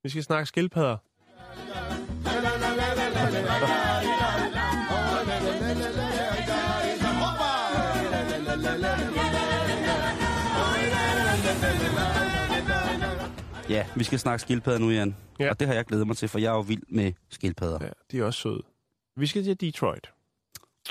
[0.03, 0.97] Vi skal snakke skildpadder.
[13.69, 15.17] Ja, vi skal snakke skildpadder nu, Jan.
[15.39, 15.45] Ja.
[15.45, 15.50] Ja.
[15.50, 17.78] Og det har jeg glædet mig til, for jeg er jo vild med skildpadder.
[17.81, 18.63] Ja, de er også søde.
[19.17, 20.13] Vi skal til Detroit.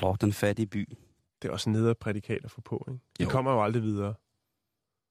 [0.03, 0.89] Åh, oh, den fattige by.
[1.41, 2.99] Det er også nede prædikater for på, ikke?
[3.17, 3.29] De Jo.
[3.29, 4.13] kommer jo aldrig videre.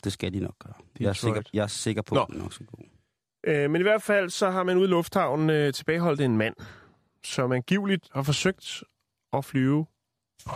[0.05, 0.75] Det skal de nok gøre.
[1.01, 1.35] Jeg er, Detroit.
[1.37, 2.21] sikker, jeg er sikker på, Nå.
[2.21, 2.83] at den nok skal gå.
[3.45, 6.55] Øh, men i hvert fald, så har man ude i lufthavnen øh, tilbageholdt en mand,
[7.25, 8.83] som angiveligt har forsøgt
[9.33, 9.87] at flyve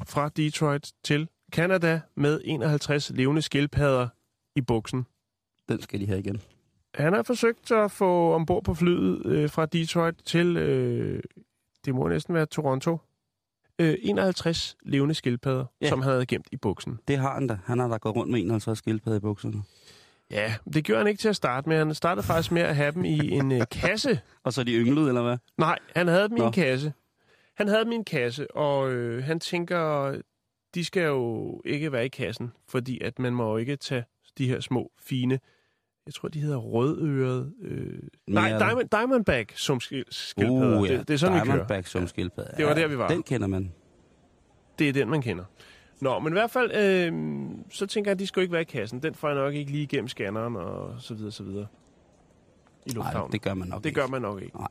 [0.07, 4.09] fra Detroit til Canada med 51 levende skildpadder
[4.57, 5.07] i buksen.
[5.69, 6.41] Den skal de have igen.
[6.95, 11.23] Han har forsøgt at få ombord på flyet øh, fra Detroit til, øh,
[11.85, 12.99] det må næsten være Toronto,
[13.79, 15.89] øh, 51 levende skildpadder, ja.
[15.89, 16.99] Som han havde gemt i buksen.
[17.09, 17.59] Det har han da.
[17.65, 19.63] Han har da gået rundt med 51 skildpadder i bukserne.
[20.31, 21.79] Ja, det gjorde han ikke til at starte med.
[21.79, 24.21] Han startede faktisk med at have dem i en øh, kasse.
[24.45, 25.37] Og så de ynglet, eller hvad?
[25.59, 26.47] Nej, han havde dem i Nå.
[26.47, 26.93] en kasse.
[27.55, 30.15] Han havde dem i en kasse, og øh, han tænker,
[30.75, 34.05] de skal jo ikke være i kassen, fordi at man må jo ikke tage
[34.39, 35.41] de her små, fine,
[36.07, 37.53] jeg tror, de hedder rødøret...
[37.63, 40.81] Øh, nej, diamond, diamondback som skildpadder.
[40.81, 40.99] Uh, ja.
[40.99, 41.47] det, det er sådan.
[41.47, 42.57] Diamondback som skildpadder.
[42.57, 43.09] Det var der, vi var.
[43.09, 43.73] Den kender man.
[44.79, 45.45] Det er den, man kender.
[46.01, 47.13] Nå, men i hvert fald, øh,
[47.71, 49.03] så tænker jeg, at de skal ikke være i kassen.
[49.03, 51.67] Den får jeg nok ikke lige igennem scanneren, og så videre, så videre.
[52.87, 53.33] I Nej, lufthavnen.
[53.33, 54.01] det gør man nok det ikke.
[54.01, 54.57] gør man nok ikke.
[54.57, 54.69] Nej.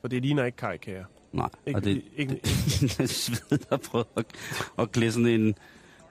[0.00, 1.04] For det ligner ikke kajkager.
[1.32, 2.34] Nej, Ikke, og det ikke,
[3.02, 4.26] er sved, der prøver at,
[4.78, 5.54] at klæde sådan en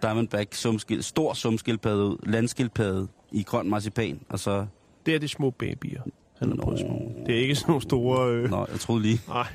[0.01, 4.65] Diamondback sumskil, stor sumskildpadde ud, landskildpadde i grøn marcipan, og så...
[5.05, 6.01] det er de små babyer.
[6.39, 6.63] Han har Nå.
[6.63, 7.11] prøvet små.
[7.25, 8.31] Det er ikke sådan nogle store...
[8.31, 9.21] Øh, Nå, jeg troede lige.
[9.27, 9.47] nej,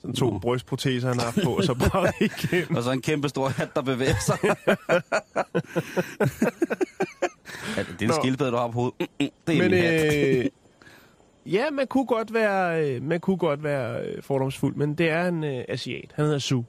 [0.00, 0.38] sådan to Nå.
[0.38, 2.74] brystproteser, han har haft på, og så bare igennem.
[2.76, 4.38] Og så en kæmpe stor hat, der bevæger sig.
[7.76, 8.94] ja, det er en skildpadde, du har på hovedet.
[9.00, 10.14] Mm, mm, det er Men en hat.
[10.38, 10.44] øh,
[11.46, 15.28] ja, man kunne godt være, øh, man kunne godt være øh, fordomsfuld, men det er
[15.28, 16.12] en øh, asiat.
[16.14, 16.62] Han hedder Su.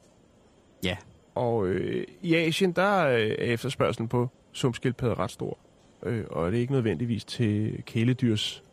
[0.83, 0.97] Ja.
[1.35, 5.57] Og øh, i Asien, der øh, er efterspørgselen på sumskildpadder ret stor.
[6.03, 8.63] Øh, og det er ikke nødvendigvis til kæledyrs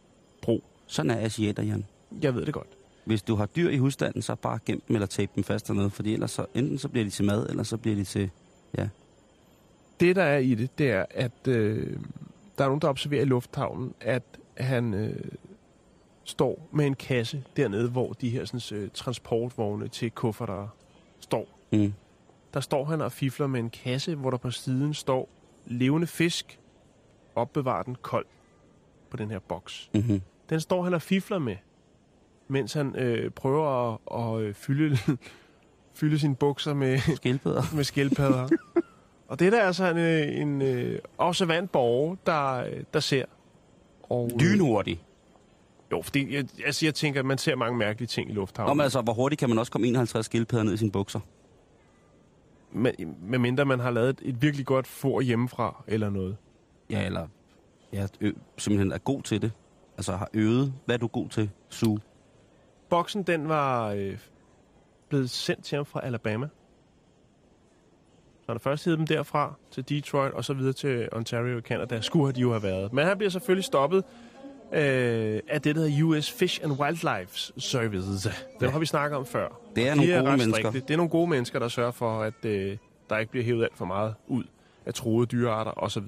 [0.42, 0.64] brug.
[0.86, 1.84] Sådan er asiater, Jan.
[2.22, 2.68] Jeg ved det godt.
[3.04, 5.90] Hvis du har dyr i husstanden, så bare gem dem eller tape dem fast dernede,
[5.90, 8.30] fordi ellers så, enten så bliver de til mad, eller så bliver de til...
[10.00, 11.96] Det, der er i det, det er, at øh,
[12.58, 14.22] der er nogen, der observerer i lufthavnen, at
[14.56, 15.24] han øh,
[16.24, 20.68] står med en kasse dernede, hvor de her sådan, øh, transportvogne til kufferter
[21.20, 21.58] står.
[21.72, 21.92] Mm.
[22.54, 25.28] Der står han og fifler med en kasse, hvor der på siden står
[25.66, 26.58] levende fisk,
[27.38, 28.26] opbevar den kold
[29.10, 29.90] på den her boks.
[29.94, 30.20] Mm-hmm.
[30.50, 31.56] Den står han og fifler med,
[32.48, 34.98] mens han øh, prøver at, at øh, fylde,
[35.98, 37.62] fylde sine bukser med, Skildpadder.
[37.76, 38.48] med skildpadder.
[39.28, 43.24] og det er der altså en, øh, en øh, observant borger, der, øh, der ser.
[44.02, 45.04] Og, øh, Lynhurtig.
[45.92, 48.70] Jo, fordi jeg, altså, jeg tænker, at man ser mange mærkelige ting i lufthavnen.
[48.70, 51.20] Nå, men altså, hvor hurtigt kan man også komme 51 skildpadder ned i sine bukser?
[52.72, 56.36] med, med mindre man har lavet et, et virkelig godt for hjemmefra, eller noget.
[56.90, 57.26] Ja, eller
[57.92, 59.52] ja, ø- simpelthen er god til det.
[59.96, 60.72] Altså har øvet.
[60.84, 62.00] Hvad er du god til, Sue?
[62.90, 64.18] Boksen, den var øh,
[65.08, 66.48] blevet sendt til ham fra Alabama.
[68.46, 72.00] Så han først hedder dem derfra til Detroit, og så videre til Ontario i Canada.
[72.00, 72.92] Skulle de jo have været.
[72.92, 74.04] Men han bliver selvfølgelig stoppet
[74.72, 78.28] øh, af det, der hedder US Fish and Wildlife Service.
[78.28, 78.70] Det Ja.
[78.70, 79.48] har vi snakket om før.
[79.76, 80.52] Det er De nogle gode mennesker.
[80.70, 80.80] strikte.
[80.88, 82.76] Det er nogle gode mennesker, der sørger for, at øh,
[83.10, 84.44] der ikke bliver hævet alt for meget ud
[84.86, 86.02] af troede dyrearter osv.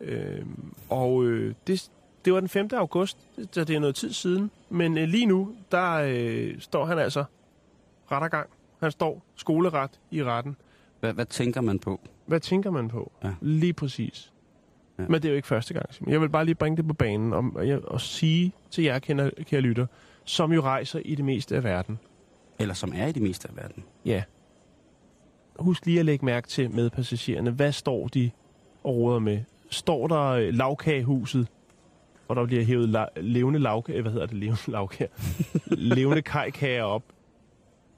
[0.00, 0.46] Øh,
[0.88, 1.90] og øh, det,
[2.24, 2.68] det var den 5.
[2.72, 3.18] august,
[3.52, 4.50] så det er noget tid siden.
[4.70, 7.24] Men øh, lige nu, der øh, står han altså
[8.12, 8.50] rettergang.
[8.80, 10.56] Han står skoleret i retten.
[11.00, 12.00] Hvad, hvad tænker man på?
[12.26, 13.12] Hvad tænker man på?
[13.24, 13.34] Ja.
[13.40, 14.32] Lige præcis.
[14.98, 15.04] Ja.
[15.08, 15.94] Men det er jo ikke første gang.
[15.94, 16.12] Simon.
[16.12, 18.98] Jeg vil bare lige bringe det på banen om, og, jeg, og sige til jer,
[18.98, 19.86] kære, kære lytter,
[20.24, 21.98] som jo rejser i det meste af verden.
[22.58, 23.84] Eller som er i det meste af verden.
[24.04, 24.22] Ja.
[25.58, 27.50] Husk lige at lægge mærke til med passagererne.
[27.50, 28.30] Hvad står de
[28.84, 29.40] og råder med?
[29.70, 31.46] Står der øh, lavkagehuset,
[32.26, 35.10] hvor der bliver hævet la- levende lavkage, hvad hedder det, levende lavkage?
[35.66, 37.02] levende kajkager op.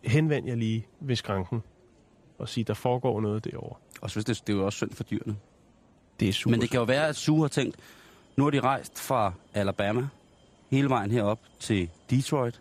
[0.05, 1.63] Henvend jer lige ved skranken
[2.39, 3.77] og sig, der foregår noget derovre.
[4.01, 5.37] Og så hvis det, det er jo også synd for dyrene.
[6.21, 6.51] Det er super.
[6.51, 7.77] Men det kan jo være, at Sue har tænkt,
[8.37, 10.09] nu har de rejst fra Alabama
[10.71, 12.61] hele vejen herop til Detroit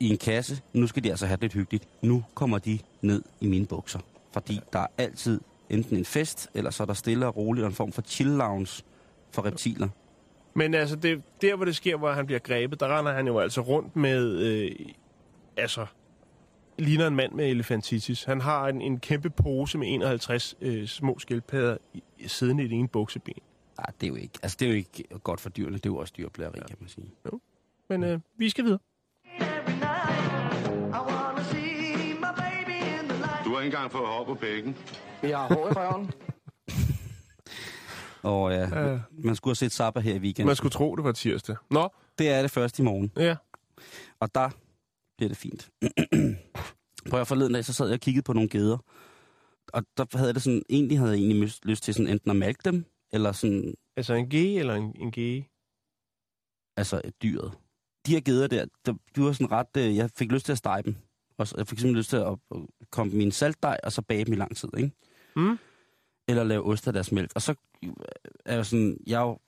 [0.00, 0.60] i en kasse.
[0.72, 1.88] Nu skal de altså have det lidt hyggeligt.
[2.02, 3.98] Nu kommer de ned i mine bukser.
[4.32, 5.40] Fordi der er altid
[5.72, 8.30] enten en fest, eller så er der stille og roligt og en form for chill
[8.30, 8.84] lounge
[9.30, 9.88] for reptiler.
[10.54, 13.38] Men altså, det, der hvor det sker, hvor han bliver grebet, der render han jo
[13.38, 14.70] altså rundt med, øh,
[15.56, 15.86] altså,
[16.78, 18.24] ligner en mand med elefantitis.
[18.24, 22.78] Han har en, en kæmpe pose med 51 øh, små skildpadder i, siddende i det
[22.78, 23.34] ene bukseben.
[23.78, 25.76] Nej, det er jo ikke, altså det er jo ikke godt for dyrene.
[25.76, 26.66] Det er jo også dyrplageri, ja.
[26.66, 27.10] kan man sige.
[27.88, 28.78] Men øh, vi skal videre.
[33.44, 34.76] Du har ikke engang fået hår på pækken.
[35.22, 36.10] Jeg har hår i røven.
[38.22, 40.46] Og ja, Øh, man skulle have set Zappa her i weekenden.
[40.46, 41.56] man skulle tro, det var tirsdag.
[41.70, 43.12] Nå, Det er det først i morgen.
[43.16, 43.36] ja.
[44.20, 44.50] Og der
[45.16, 45.70] bliver det fint.
[47.10, 48.78] På jeg forleden dag, så sad jeg og kiggede på nogle geder.
[49.72, 52.30] Og der havde jeg det sådan, egentlig havde jeg egentlig lyst- lyst til sådan enten
[52.30, 55.44] at malke dem, eller sådan, Altså en G eller en, en G?
[56.76, 57.52] altså et dyret.
[58.06, 60.58] De her geder der, der de var sådan ret, øh, jeg fik lyst til at
[60.58, 60.96] stege dem.
[61.38, 62.58] Og så, jeg fik simpelthen lyst til at, at
[62.90, 64.90] komme en saltdej, og så bage dem i lang tid, ikke?
[65.36, 65.58] Mm.
[66.28, 67.30] Eller lave ost af deres mælk.
[67.34, 67.90] Og så øh,
[68.44, 69.38] er jeg sådan, jeg er jo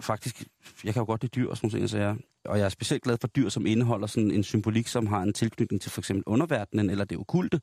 [0.00, 0.44] faktisk,
[0.84, 2.68] jeg kan jo godt lide dyr og sådan nogle ting, så jeg, og jeg er
[2.68, 6.00] specielt glad for dyr, som indeholder sådan en symbolik, som har en tilknytning til for
[6.00, 7.60] eksempel underverdenen, eller det okulte.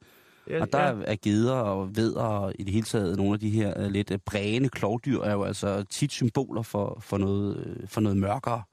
[0.49, 1.03] Ja, Og der ja.
[1.05, 4.11] er geder og vædder og i det hele taget nogle af de her uh, lidt
[4.11, 8.63] uh, brægende klovdyr er jo altså tit symboler for, for, noget, for noget mørkere.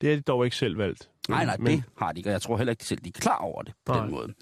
[0.00, 1.10] Det er de dog ikke selv valgt.
[1.28, 3.08] Nej, nej, Men- det har de ikke, og jeg tror heller ikke, de selv de
[3.08, 4.02] er klar over det på Nej.
[4.02, 4.34] den måde.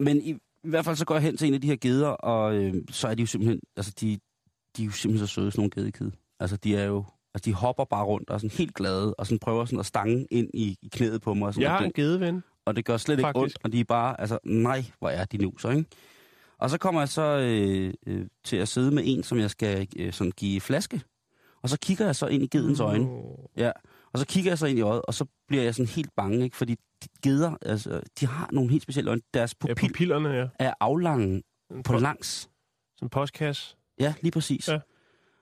[0.00, 2.08] Men i, i hvert fald så går jeg hen til en af de her geder,
[2.08, 4.18] og øh, så er de jo simpelthen, altså de,
[4.76, 6.10] de er jo simpelthen så søde, sådan nogle gedekid.
[6.40, 9.26] Altså de er jo, altså de hopper bare rundt og er sådan helt glade, og
[9.26, 11.48] sådan prøver sådan at stange ind i, i knæet på mig.
[11.48, 12.42] Og, sådan Jeg har en gedeven.
[12.66, 13.42] og det gør slet ikke Faktisk.
[13.42, 15.84] ondt, og de er bare, altså nej, hvor er de nuser, ikke?
[16.58, 19.88] Og så kommer jeg så øh, øh, til at sidde med en, som jeg skal
[19.96, 21.00] øh, sådan give flaske.
[21.62, 23.08] Og så kigger jeg så ind i gedens øjne.
[23.56, 23.70] Ja,
[24.16, 26.44] og så kigger jeg så ind i øjet, og så bliver jeg sådan helt bange,
[26.44, 26.56] ikke?
[26.56, 29.22] Fordi de geder, altså, de har nogle helt specielle øjne.
[29.34, 30.46] Deres Ja, pupil pupillerne, ja.
[30.58, 32.50] er aflange En på langs.
[32.96, 33.76] Som postkasse.
[34.00, 34.68] Ja, lige præcis.
[34.68, 34.78] Ja.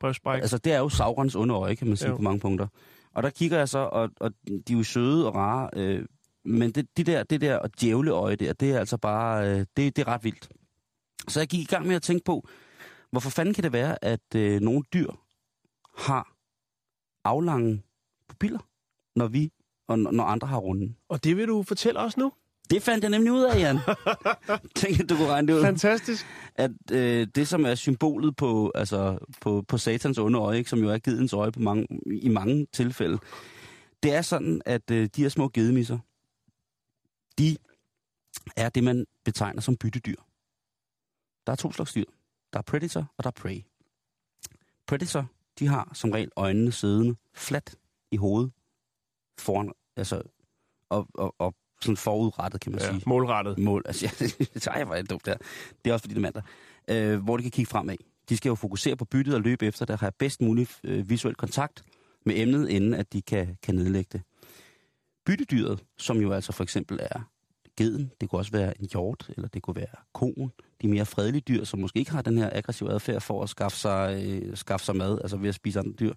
[0.01, 0.41] Brevspræk.
[0.41, 2.17] Altså, det er jo Saurons onde øje, kan man sige, Jo.
[2.17, 2.67] på mange punkter.
[3.15, 6.07] Og der kigger jeg så, og, og de er jo søde og rare, øh,
[6.45, 9.99] men det, det der, det der djævleøje der, det er altså bare, øh, det, det
[9.99, 10.49] er ret vildt.
[11.29, 12.49] Så jeg gik i gang med at tænke på,
[13.11, 15.11] hvorfor fanden kan det være, at øh, nogle dyr
[15.99, 16.33] har
[17.25, 17.83] aflange
[18.35, 18.59] pupiller,
[19.17, 19.53] når vi
[19.89, 20.95] og når andre har runde.
[21.09, 22.33] Og det vil du fortælle os nu?
[22.71, 23.79] Det fandt jeg nemlig ud af, Jan.
[24.77, 25.63] Tænk, at du kunne regne det ud.
[25.63, 26.27] Fantastisk.
[26.55, 30.79] At øh, det, som er symbolet på, altså, på, på satans onde øje, ikke, som
[30.79, 33.19] jo er gedens øje på mange, i mange tilfælde,
[34.03, 35.99] det er sådan, at øh, de her små gedemisser,
[37.39, 37.57] de
[38.57, 40.17] er det, man betegner som byttedyr.
[41.47, 42.05] Der er to slags dyr.
[42.53, 43.61] Der er predator, og der er prey.
[44.87, 45.27] Predator,
[45.59, 47.75] de har som regel øjnene siddende fladt
[48.15, 48.53] i hovedet,
[49.41, 50.23] foran, altså,
[50.91, 53.59] og, og, og sådan forudrettet, kan man Ja, sige målrettet.
[53.59, 53.83] mål.
[53.89, 55.37] Altså, ja, hvor er det dumt der.
[55.85, 56.43] Det er også fordi, det er mandag.
[56.91, 57.97] Øh, hvor de kan kigge fremad.
[58.29, 61.35] De skal jo fokusere på byttet og løbe efter, der har bedst mulig øh, visuel
[61.35, 61.85] kontakt
[62.27, 64.23] med emnet, inden at de kan, kan nedlægge det.
[65.27, 67.21] Byttedyret, som jo altså for eksempel er
[67.77, 71.41] geden, det kunne også være en hjort, eller det kunne være koen, de mere fredelige
[71.49, 74.87] dyr, som måske ikke har den her aggressive adfærd for at skaffe sig, øh, skaffe
[74.87, 76.15] sig mad, altså ved at spise andre dyr,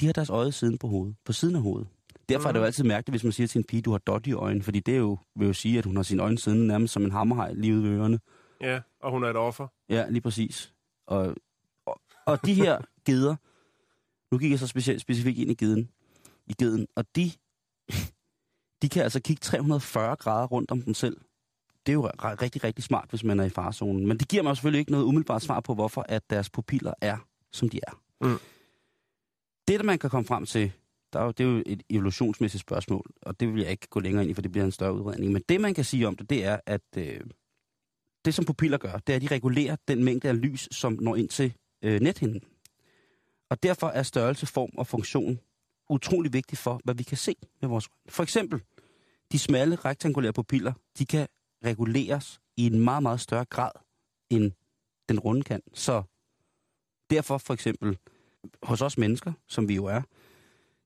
[0.00, 1.88] de har deres øje siden på hovedet, på siden af hovedet.
[2.28, 4.26] Derfor er det jo altid mærkeligt, hvis man siger til en pige, du har dot
[4.26, 6.66] i øjnene, fordi det er jo, vil jo sige, at hun har sine øjne siddende
[6.66, 8.20] nærmest som en hammerhaj lige ude ved ørerne.
[8.60, 9.68] Ja, og hun er et offer.
[9.88, 10.72] Ja, lige præcis.
[11.06, 11.36] Og,
[11.86, 13.36] og, og de her geder,
[14.32, 15.90] nu gik jeg så specielt, specifikt ind i geden,
[16.46, 17.30] i geden, og de,
[18.82, 21.16] de kan altså kigge 340 grader rundt om dem selv.
[21.86, 24.06] Det er jo rigtig, rigtig smart, hvis man er i farzonen.
[24.06, 27.16] Men det giver mig selvfølgelig ikke noget umiddelbart svar på, hvorfor at deres pupiller er,
[27.52, 28.00] som de er.
[28.20, 28.38] Mm.
[29.68, 30.72] Det, der man kan komme frem til,
[31.12, 34.00] der er jo, det er jo et evolutionsmæssigt spørgsmål, og det vil jeg ikke gå
[34.00, 35.32] længere ind i, for det bliver en større udredning.
[35.32, 37.20] Men det, man kan sige om det, det er, at øh,
[38.24, 41.16] det, som pupiller gør, det er, at de regulerer den mængde af lys, som når
[41.16, 41.52] ind til
[41.82, 42.40] øh, nethinden.
[43.50, 45.38] Og derfor er størrelse, form og funktion
[45.88, 48.12] utrolig vigtig for, hvad vi kan se med vores øjne.
[48.12, 48.60] For eksempel,
[49.32, 51.28] de smalle rektangulære pupiller, de kan
[51.64, 53.70] reguleres i en meget, meget større grad,
[54.30, 54.52] end
[55.08, 55.62] den runde kan.
[55.74, 56.02] Så
[57.10, 57.98] derfor for eksempel,
[58.62, 60.02] hos os mennesker, som vi jo er,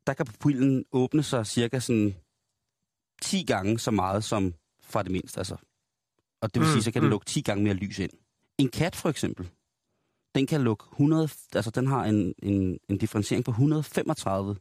[0.07, 2.15] der kan pupillen åbne sig cirka sådan
[3.23, 5.39] 10 gange så meget som fra det mindste.
[5.41, 5.57] Altså.
[6.41, 7.11] Og det vil Mm, sige, så kan den mm.
[7.11, 8.11] lukke 10 gange mere lys ind.
[8.59, 9.49] En kat for eksempel,
[10.35, 14.57] den kan lukke 100, altså den har en, en, en differentiering på 135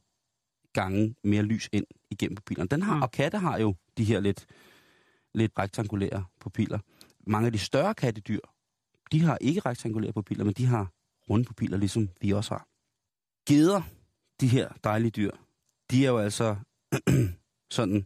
[0.73, 2.67] gange mere lys ind igennem pupillerne.
[2.67, 3.01] Den har, mm.
[3.01, 4.45] Og katte har jo de her lidt,
[5.33, 6.79] lidt rektangulære pupiller.
[7.27, 8.39] Mange af de større kattedyr,
[9.12, 10.91] de har ikke rektangulære pupiller, men de har
[11.29, 12.67] runde pupiller, ligesom vi også har.
[13.49, 13.81] Geder,
[14.41, 15.31] de her dejlige dyr,
[15.91, 16.55] de er jo altså
[17.77, 18.05] sådan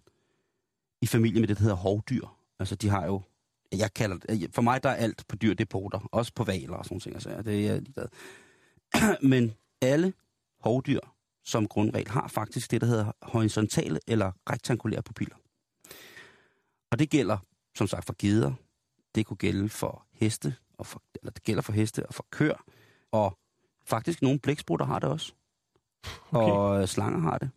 [1.01, 2.27] i familie med det, der hedder hovdyr.
[2.59, 3.21] Altså, de har jo,
[3.71, 6.09] jeg kalder det, for mig der er alt på dyr, det er.
[6.11, 7.15] Også på valer og sådan ting.
[7.15, 8.07] Altså, det er jeg ligeglad.
[9.31, 10.13] Men alle
[10.59, 10.99] hovdyr
[11.45, 15.35] som grundregel har faktisk det, der hedder horisontale eller rektangulære pupiller.
[16.91, 17.37] Og det gælder,
[17.77, 18.53] som sagt, for geder.
[19.15, 22.65] Det kunne gælde for heste, og for, eller det gælder for heste og for køer.
[23.11, 23.37] Og
[23.85, 25.33] faktisk nogle blæksprutter har det også.
[26.31, 26.51] Okay.
[26.51, 27.49] Og øh, slanger har det.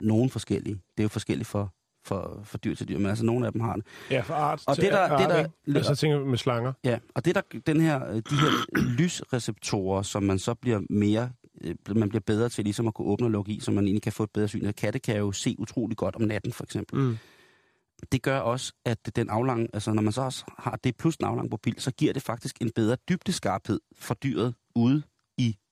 [0.00, 0.74] Nogle forskellige.
[0.74, 3.60] Det er jo forskelligt for, for, for dyr til dyr, men altså nogle af dem
[3.60, 3.84] har det.
[4.10, 5.78] Ja, for art Og det der- art, det der- ikke?
[5.78, 6.72] Altså, tænker med slanger.
[6.84, 11.30] Ja, og det der, den her, øh, de her lysreceptorer, som man så bliver mere,
[11.60, 14.02] øh, man bliver bedre til ligesom at kunne åbne og lukke i, så man egentlig
[14.02, 14.72] kan få et bedre syn.
[14.72, 16.98] Katte kan jo se utrolig godt om natten, for eksempel.
[17.00, 17.18] Mm.
[18.12, 21.26] Det gør også, at den aflang, altså når man så også har det plus den
[21.26, 25.02] aflang pupil, så giver det faktisk en bedre dybdeskarphed for dyret ude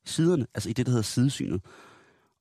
[0.04, 1.60] siderne, altså i det, der hedder sidesynet.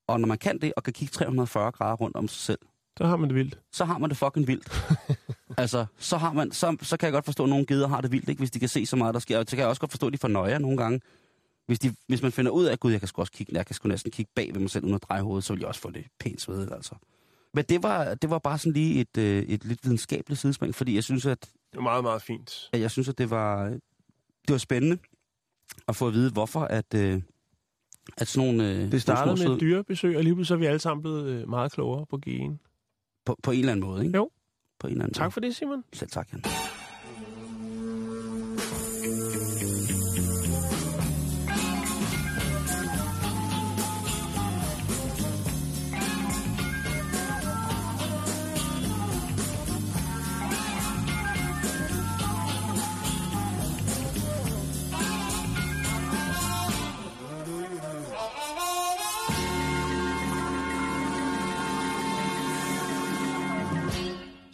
[0.07, 2.59] Og når man kan det, og kan kigge 340 grader rundt om sig selv,
[2.97, 3.59] Der har man det vildt.
[3.71, 4.71] så har man det fucking vildt.
[5.57, 8.11] altså, så, har man, så, så kan jeg godt forstå, at nogle geder har det
[8.11, 9.37] vildt, ikke, hvis de kan se så meget, der sker.
[9.39, 11.01] Og så kan jeg også godt forstå, at de får nøje nogle gange.
[11.65, 13.65] Hvis, de, hvis man finder ud af, at gud, jeg kan sgu også kigge, jeg
[13.65, 15.67] kan sgu næsten kigge bag ved mig selv uden at dreje hovedet, så vil jeg
[15.67, 16.95] også få det pænt svedet, altså.
[17.53, 20.95] Men det var, det var bare sådan lige et, øh, et lidt videnskabeligt sidespring, fordi
[20.95, 21.41] jeg synes, at,
[21.71, 22.69] Det er meget, meget fint.
[22.73, 23.63] at jeg synes, at det var,
[24.47, 24.97] det var spændende
[25.87, 27.21] at få at vide, hvorfor at, øh,
[28.17, 28.71] at sådan nogle...
[28.71, 31.25] Øh, Det startede nogle med et dyrebesøg, og lige pludselig er vi alle sammen blevet
[31.29, 32.59] øh, meget klogere på gen.
[33.25, 34.17] på, på en eller anden måde, ikke?
[34.17, 34.29] Jo.
[34.79, 35.31] På en eller anden Tak måde.
[35.31, 35.83] for det, Simon.
[35.93, 36.43] Selv tak, Jan.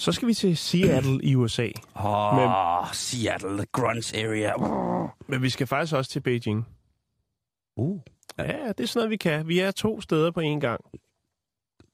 [0.05, 1.67] Så skal vi til Seattle i USA.
[1.95, 4.53] Åh, oh, Seattle, the grunge area.
[5.27, 6.67] Men vi skal faktisk også til Beijing.
[7.75, 7.99] Uh,
[8.37, 9.47] Ja, det er sådan noget, vi kan.
[9.47, 10.81] Vi er to steder på én gang.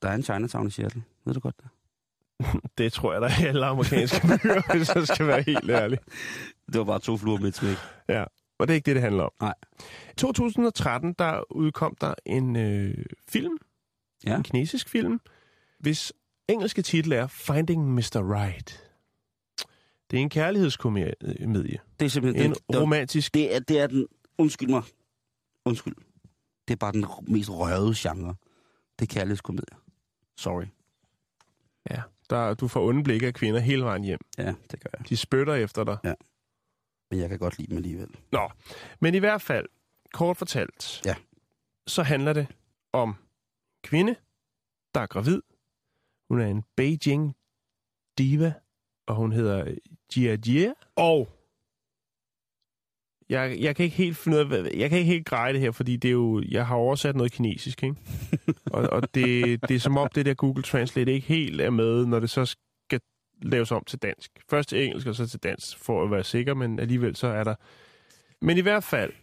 [0.01, 1.03] der er en Chinatown i Seattle.
[1.25, 1.69] Ved du godt det?
[2.77, 5.99] Det tror jeg, der er i alle amerikanske byer, hvis jeg skal være helt ærlig.
[6.67, 7.77] Det var bare to fluer med et smæk.
[8.09, 8.23] Ja,
[8.59, 9.31] og det er ikke det, det handler om.
[9.41, 9.53] Nej.
[10.17, 13.57] 2013, der udkom der en øh, film,
[14.25, 14.35] Ja.
[14.35, 15.19] en kinesisk film,
[15.79, 16.13] hvis
[16.51, 17.99] engelske titel er Finding Mr.
[18.35, 18.87] Right.
[20.11, 21.13] Det er en kærlighedskomedie.
[21.99, 22.45] Det er simpelthen...
[22.45, 23.33] En det, romantisk...
[23.33, 24.07] det, er, det er den...
[24.37, 24.83] Undskyld mig.
[25.65, 25.95] Undskyld.
[26.67, 28.35] Det er bare den mest røvede genre.
[28.99, 29.77] Det er kærlighedskomedie.
[30.37, 30.65] Sorry.
[31.89, 34.19] Ja, der, du får onde blikke af kvinder hele vejen hjem.
[34.37, 35.09] Ja, det gør jeg.
[35.09, 35.97] De spytter efter dig.
[37.11, 38.09] Men jeg kan godt lide dem alligevel.
[38.31, 38.49] Nå,
[38.99, 39.65] men i hvert fald,
[40.13, 41.15] kort fortalt, Ja.
[41.87, 42.47] så handler det
[42.93, 43.15] om
[43.83, 44.15] kvinde,
[44.95, 45.41] der er gravid.
[46.31, 47.35] Hun er en Beijing
[48.17, 48.53] diva,
[49.07, 49.75] og hun hedder
[50.15, 50.73] Jia Jia.
[50.95, 51.29] Og
[53.29, 55.71] jeg, jeg kan ikke helt finde ud af, jeg kan ikke helt greje det her,
[55.71, 57.95] fordi det er jo, jeg har oversat noget kinesisk, ikke?
[58.73, 62.05] og, og det, det er som om det der Google Translate ikke helt er med,
[62.05, 63.01] når det så skal
[63.41, 64.31] laves om til dansk.
[64.49, 67.43] Først til engelsk, og så til dansk, for at være sikker, men alligevel så er
[67.43, 67.55] der...
[68.41, 69.13] Men i hvert fald,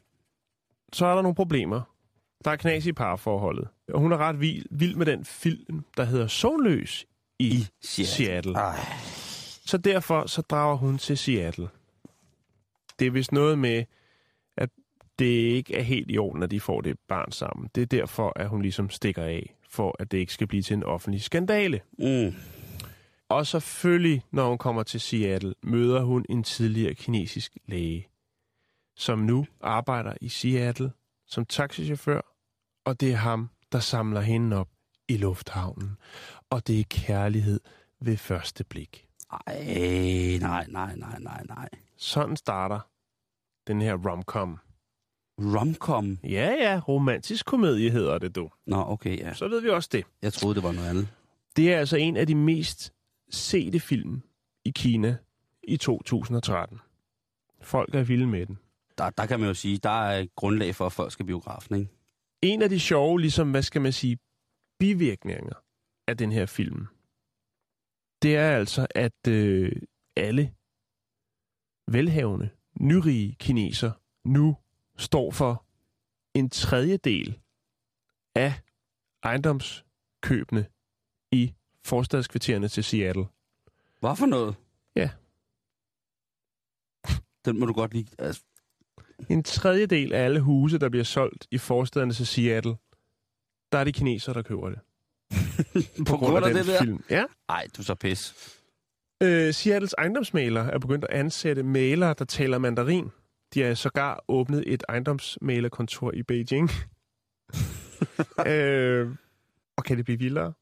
[0.93, 1.81] så er der nogle problemer.
[2.45, 3.69] Der er knas i parforholdet.
[3.89, 7.07] Og hun er ret vild, vild med den film, der hedder Solløs
[7.39, 8.07] i, I Seattle.
[8.07, 8.55] Seattle.
[8.55, 8.79] Ej.
[9.67, 11.69] Så derfor så drager hun til Seattle.
[12.99, 13.85] Det er vist noget med,
[14.57, 14.71] at
[15.19, 17.71] det ikke er helt i orden, at de får det barn sammen.
[17.75, 20.75] Det er derfor, at hun ligesom stikker af, for at det ikke skal blive til
[20.75, 21.81] en offentlig skandale.
[21.99, 22.35] Mm.
[23.29, 28.09] Og selvfølgelig, når hun kommer til Seattle, møder hun en tidligere kinesisk læge,
[28.97, 30.93] som nu arbejder i Seattle
[31.27, 32.21] som taxichauffør,
[32.85, 34.69] og det er ham, der samler hende op
[35.09, 35.97] i lufthavnen.
[36.51, 37.61] Og det er kærlighed
[38.01, 39.07] ved første blik.
[39.47, 41.69] Ej, nej, nej, nej, nej, nej.
[41.97, 42.81] Sådan starter
[43.67, 44.59] den her romcom.
[45.41, 46.19] Romcom?
[46.25, 48.51] Ja, ja, romantisk komedie hedder det, du.
[48.67, 49.35] Nå, okay, ja.
[49.35, 50.05] Så ved vi også det.
[50.23, 51.09] Jeg troede, det var noget andet.
[51.57, 52.93] Det er altså en af de mest
[53.31, 54.23] sete film
[54.65, 55.17] i Kina
[55.63, 56.81] i 2013.
[57.63, 58.59] Folk er vilde med den.
[58.99, 61.75] Der, der kan man jo sige, der er et grundlag for, at folk skal biografen,
[61.75, 61.91] ikke?
[62.43, 64.19] En af de sjove, ligesom, hvad skal man sige,
[64.79, 65.55] bivirkninger
[66.07, 66.87] af den her film,
[68.23, 69.73] det er altså, at øh,
[70.17, 70.55] alle
[71.87, 73.93] velhavende, nyrige kineser
[74.25, 74.57] nu
[74.97, 75.65] står for
[76.35, 77.41] en tredjedel
[78.35, 78.61] af
[79.23, 80.67] ejendomskøbene
[81.33, 83.27] i forstadskvartererne til Seattle.
[84.01, 84.55] Hvad for noget?
[84.97, 85.11] Ja.
[87.45, 88.09] Den må du godt lide.
[88.19, 88.43] Altså,
[89.29, 92.77] En tredjedel af alle huse, der bliver solgt i forstederne til Seattle,
[93.73, 94.79] der er det kinesere, der køber det.
[96.09, 96.83] på grund af den det der?
[96.83, 97.05] film.
[97.11, 97.25] Ja.
[97.49, 98.35] Ej, du er så pis.
[99.23, 103.11] Øh, Seattles ejendomsmaler er begyndt at ansætte malere, der taler mandarin.
[103.55, 106.71] De har sågar åbnet et ejendomsmalerkontor i Beijing.
[108.47, 109.11] øh,
[109.77, 110.53] og kan det blive vildere?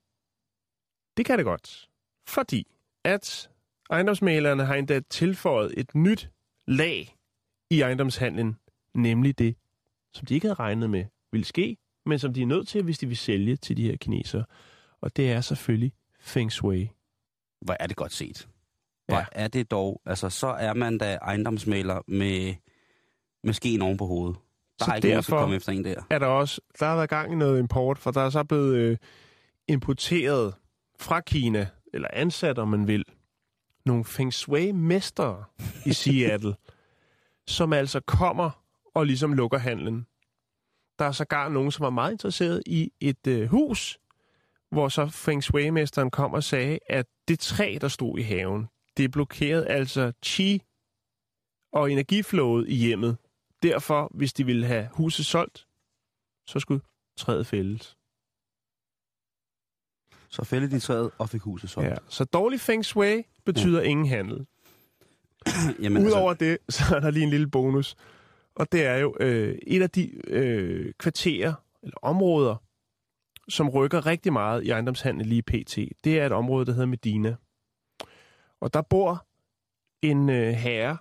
[1.16, 1.88] Det kan det godt.
[2.29, 2.66] Fordi
[3.05, 3.51] at
[3.90, 6.31] ejendomsmalerne har endda tilføjet et nyt
[6.66, 7.16] lag
[7.71, 8.57] i ejendomshandlen,
[8.95, 9.57] nemlig det,
[10.13, 11.77] som de ikke havde regnet med ville ske,
[12.07, 14.45] men som de er nødt til, hvis de vil sælge til de her kinesere.
[15.01, 16.91] Og det er selvfølgelig Feng Shui.
[17.61, 18.49] Hvor er det godt set.
[19.07, 19.25] Hvor Ja.
[19.33, 20.01] er det dog.
[20.07, 22.55] Altså, så er man da ejendomsmaler med,
[23.45, 24.37] med skeen oven på hovedet.
[24.79, 26.03] Der Så er ikke nogen, derfor- komme efter en der.
[26.11, 28.77] er der også, der har været gang i noget import, for der er så blevet
[28.77, 28.97] øh,
[29.69, 30.55] importeret
[31.01, 33.05] fra Kina, eller ansat, om man vil,
[33.87, 35.45] nogle Feng Shui-mestre
[35.87, 36.55] i Seattle,
[37.49, 38.51] som altså kommer
[38.95, 40.07] og ligesom lukker handlen.
[40.99, 43.99] Der er sågar nogen, som er meget interesseret i et øh, hus,
[44.71, 49.11] hvor så Feng Shui-mesteren kom og sagde, at det træ, der stod i haven, det
[49.11, 50.63] blokerede altså chi
[51.73, 53.17] og energiflowet i hjemmet.
[53.63, 55.67] Derfor, hvis de ville have huset solgt,
[56.47, 56.81] så skulle
[57.17, 57.97] træet fældes.
[60.29, 61.89] Så fældede de træet og fik huset solgt.
[61.89, 61.97] Ja.
[62.09, 63.89] Så dårlig feng shui betyder ja.
[63.89, 64.47] ingen handel.
[65.83, 67.97] Jamen, Udover det, så er der lige en lille bonus.
[68.55, 72.57] Og det er jo øh, et af de øh, kvarterer, eller områder,
[73.49, 75.79] som rykker rigtig meget i ejendomshandel lige pt.
[76.05, 77.37] Det er et område, der hedder Medina.
[78.61, 79.27] Og der bor
[80.03, 80.97] en øh, herre,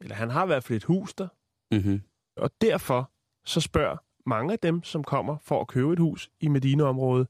[0.00, 1.28] eller han har i hvert fald et hus der,
[1.72, 2.02] Mm-hmm.
[2.36, 3.10] Og derfor
[3.44, 7.28] så spørger mange af dem, som kommer for at købe et hus i Medina-området,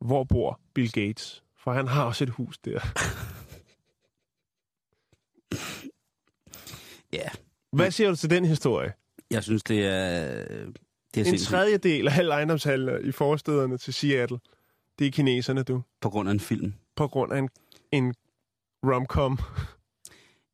[0.00, 1.44] hvor bor Bill Gates?
[1.56, 2.80] For han har også et hus der.
[7.14, 7.28] Ja,
[7.72, 8.92] Hvad siger du til den historie?
[9.30, 10.44] jeg synes, det er...
[11.14, 11.50] Det er En sindssygt.
[11.50, 14.38] tredjedel af alle ejendomshandler i forstederne til Seattle,
[14.98, 15.82] det er kineserne, du.
[16.00, 16.74] På grund af en film.
[16.96, 17.48] På grund af en,
[17.92, 18.14] en
[18.84, 19.38] romcom.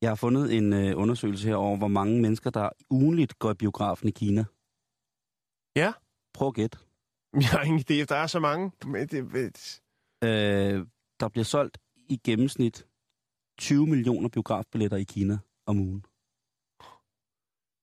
[0.01, 3.53] Jeg har fundet en øh, undersøgelse her over, hvor mange mennesker, der ugenligt går i
[3.53, 4.45] biografen i Kina.
[5.75, 5.93] Ja.
[6.33, 6.77] Prøv at gætte.
[7.33, 8.71] Jeg har ingen idé, der er så mange.
[8.85, 9.81] Men det, det,
[10.23, 10.85] Øh,
[11.19, 11.77] der bliver solgt
[12.09, 12.85] i gennemsnit
[13.57, 16.05] 20 millioner biografbilletter i Kina om ugen.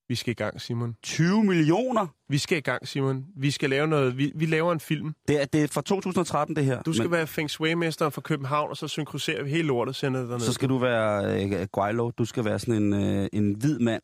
[0.08, 0.96] Vi skal i gang, Simon.
[1.02, 2.06] 20 millioner?
[2.28, 3.26] Vi skal i gang, Simon.
[3.36, 4.18] Vi skal lave noget.
[4.18, 5.14] Vi, vi laver en film.
[5.28, 6.82] Det er, det er fra 2013, det her.
[6.82, 9.94] Du skal Men være Feng Shui-mesteren fra København, og så synkroniserer vi hele lortet og
[9.94, 10.46] sender det derned.
[10.46, 12.10] Så skal du være øh, Guaylo.
[12.10, 14.02] Du skal være sådan en, øh, en hvid mand.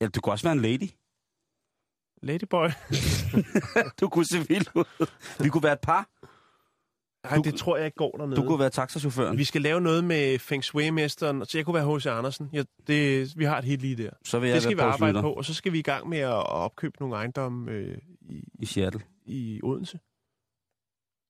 [0.00, 0.90] Eller du kan også være en lady.
[2.22, 2.68] Ladyboy.
[4.00, 5.06] Du kunne se vild ud.
[5.40, 6.08] Vi kunne være et par.
[7.24, 8.36] Nej, det tror jeg ikke går dernede.
[8.36, 9.38] Du kunne være taxachaufføren.
[9.38, 12.06] Vi skal lave noget med Feng Shui-mesteren, så jeg kunne være H.C.
[12.06, 12.50] Andersen.
[12.52, 14.10] Ja, det, vi har et helt lige der.
[14.24, 16.18] Så vil jeg Det skal vi arbejde på, og så skal vi i gang med
[16.18, 19.00] at, opkøbe nogle ejendomme øh, i, i Seattle.
[19.26, 19.98] i Odense.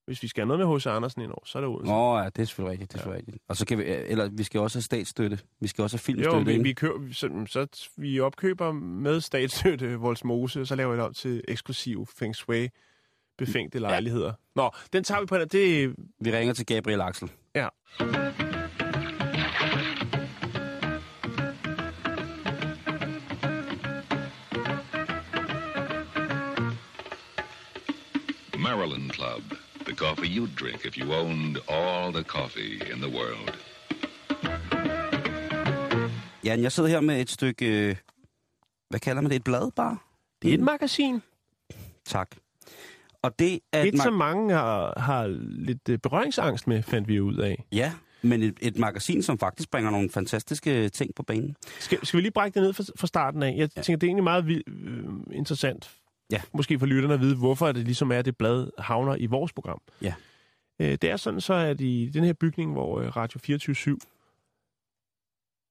[0.06, 0.86] Hvis vi skal have noget med H.C.
[0.86, 1.92] Andersen indover, så er det Odense.
[1.92, 2.92] Nå ja, det er selvfølgelig rigtigt.
[2.92, 3.44] Det er selvfølgelig rigtigt.
[3.48, 5.38] Og så kan vi, øh, eller vi skal også have statsstøtte.
[5.60, 6.46] Vi skal også have jo, filmstøtte.
[6.46, 6.62] vi, ikke?
[6.62, 11.14] vi, køber, så, så vi opkøber med statsstøtte Voldsmose, og så laver vi det om
[11.14, 12.68] til eksklusiv Feng Shui
[13.38, 14.32] befængte lejligheder.
[14.56, 15.38] Nå, den tager vi på.
[15.38, 17.30] Det, vi ringer til Gabriel Axel.
[17.54, 17.68] ja.
[28.58, 29.42] Maryland Club.
[29.86, 33.52] The coffee you'd drink if you owned all the coffee in the world.
[36.44, 37.66] Jan, jeg sidder her med et stykke...
[37.90, 37.96] øh,
[38.90, 39.36] Hvad kalder man det?
[39.36, 39.98] Et blad bare?
[40.42, 41.22] Det er et magasin.
[42.04, 42.36] Tak.
[43.22, 47.36] Og det er Et, som mange har, har lidt øh, berøringsangst med, fandt vi ud
[47.36, 47.64] af.
[47.72, 47.92] Ja,
[48.22, 51.56] men et, et magasin, som faktisk bringer nogle fantastiske ting på banen.
[51.78, 53.54] Skal, skal vi lige brække det ned fra, fra starten af?
[53.56, 53.82] Jeg Ja.
[53.82, 55.96] tænker, det er egentlig meget vi, øh, interessant.
[56.32, 56.42] Ja.
[56.52, 59.52] Måske for lytterne at vide, hvorfor det ligesom er, at det blad havner i vores
[59.52, 59.80] program.
[60.02, 60.14] Ja.
[60.80, 63.98] Øh, det er sådan så, at i den her bygning, hvor øh, Radio 24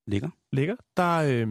[0.07, 0.29] Ligger.
[0.51, 1.47] ligger, der øh,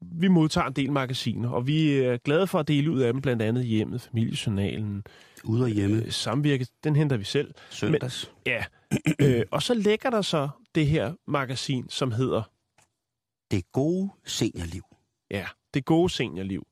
[0.00, 3.22] vi modtager en del magasiner, og vi er glade for at dele ud af dem,
[3.22, 5.04] blandt andet hjemmet, familiejournalen,
[5.44, 5.96] Ude og hjemme.
[6.04, 7.54] øh, samvirke, den henter vi selv.
[7.70, 8.32] Søndags.
[8.46, 8.64] Ja,
[9.20, 12.42] øh, og så lægger der så det her magasin, som hedder
[13.50, 14.82] Det gode seniorliv.
[15.30, 16.66] Ja, det gode seniorliv.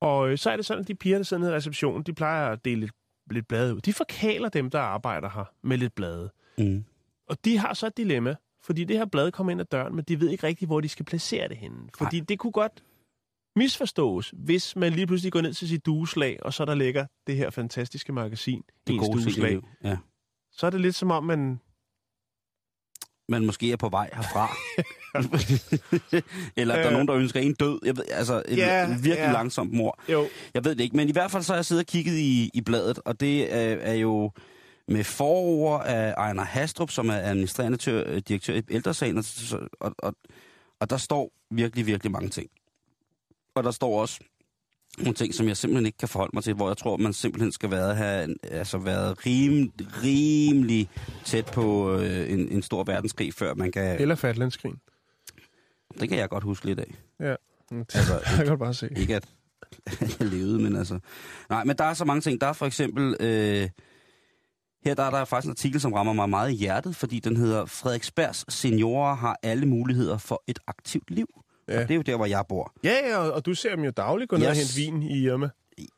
[0.00, 2.12] Og øh, så er det sådan, at de piger, der sidder nede i receptionen, de
[2.12, 2.92] plejer at dele lidt,
[3.30, 3.80] lidt blade ud.
[3.80, 6.30] De forkaler dem, der arbejder her, med lidt blade.
[6.58, 6.84] Mm.
[7.28, 8.34] Og de har så et dilemma,
[8.64, 10.88] fordi det her blad kommer ind ad døren, men de ved ikke rigtig, hvor de
[10.88, 11.76] skal placere det henne.
[11.98, 12.24] Fordi Nej.
[12.28, 12.82] det kunne godt
[13.56, 17.36] misforstås, hvis man lige pludselig går ned til sit dueslag, og så der ligger det
[17.36, 19.58] her fantastiske magasin i ens gode dueslag.
[19.84, 19.96] Ja.
[20.52, 21.60] Så er det lidt som om, man...
[23.28, 24.50] Man måske er på vej herfra.
[26.56, 26.92] Eller at der er Øh.
[26.92, 27.78] nogen, der ønsker en død.
[27.84, 29.32] Jeg ved, altså et Ja, virkelig ja.
[29.32, 29.98] langsomt mor.
[30.12, 32.18] Jo, Jeg ved det ikke, men i hvert fald så har jeg siddet og kigget
[32.18, 34.30] i, i bladet, og det er, er jo
[34.90, 39.24] med forord af Ejner Hastrup, som er administrerende øh, direktør i ældresagen, og,
[39.80, 40.14] og, og,
[40.80, 42.50] og der står virkelig, virkelig mange ting.
[43.54, 44.20] Og der står også
[44.98, 47.52] nogle ting, som jeg simpelthen ikke kan forholde mig til, hvor jeg tror, man simpelthen
[47.52, 49.72] skal være, have altså været rim,
[50.02, 50.88] rimelig
[51.24, 54.00] tæt på øh, en, en stor verdenskrig, før man kan...
[54.00, 54.80] eller Fatlandskrigen.
[56.00, 56.94] Det kan jeg godt huske lidt af.
[57.20, 57.34] Ja,
[57.72, 58.88] Altså, jeg kan godt bare se.
[58.96, 59.28] Ikke at
[60.20, 60.98] jeg levede, men altså...
[61.48, 62.40] Nej, men der er så mange ting.
[62.40, 63.16] Der er for eksempel...
[63.20, 63.68] Øh,
[64.84, 67.36] her der er der faktisk en artikel, som rammer mig meget i hjertet, fordi den
[67.36, 71.26] hedder Frederiksbergs seniorer har alle muligheder for et aktivt liv.
[71.68, 71.74] Ja.
[71.82, 72.72] Og det er jo der, hvor jeg bor.
[72.84, 74.76] Ja, ja, og, og du ser dem jo dagligt gå ned og Yes.
[74.76, 75.48] hente vin i Irma.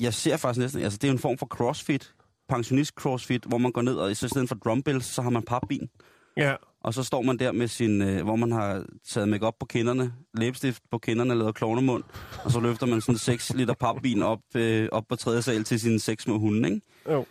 [0.00, 0.82] Jeg ser faktisk næsten...
[0.82, 2.14] Altså, det er jo en form for crossfit,
[2.48, 5.88] pensionist crossfit, hvor man går ned, og i stedet for drumbells, så har man papbin.
[6.36, 9.66] Ja, Og så står man der med sin, øh, hvor man har taget makeup på
[9.66, 12.04] kinderne, læbestift på kinderne, lavet klovnemund,
[12.44, 15.80] og så løfter man sådan 6 liter papvin op, øh, op på tredje sal til
[15.80, 16.80] sine seks små hunde, ikke?
[17.10, 17.24] jo.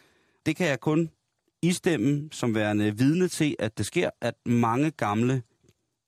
[0.45, 1.09] Det kan jeg kun
[1.61, 5.43] istemme som værende vidne til, at det sker, at mange gamle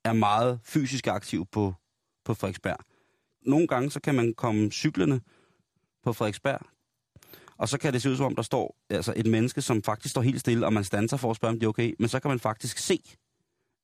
[0.04, 1.74] er meget fysisk aktive på,
[2.26, 2.78] på Frederiksberg.
[3.45, 5.22] Nogle gange så kan man komme cyklerne
[6.04, 6.60] på Frederiksberg,
[7.58, 10.12] og så kan det se ud som om, der står altså et menneske, som faktisk
[10.12, 11.93] står helt stille, og man standser for at spørge, om det er okay.
[11.99, 12.99] Men så kan man faktisk se,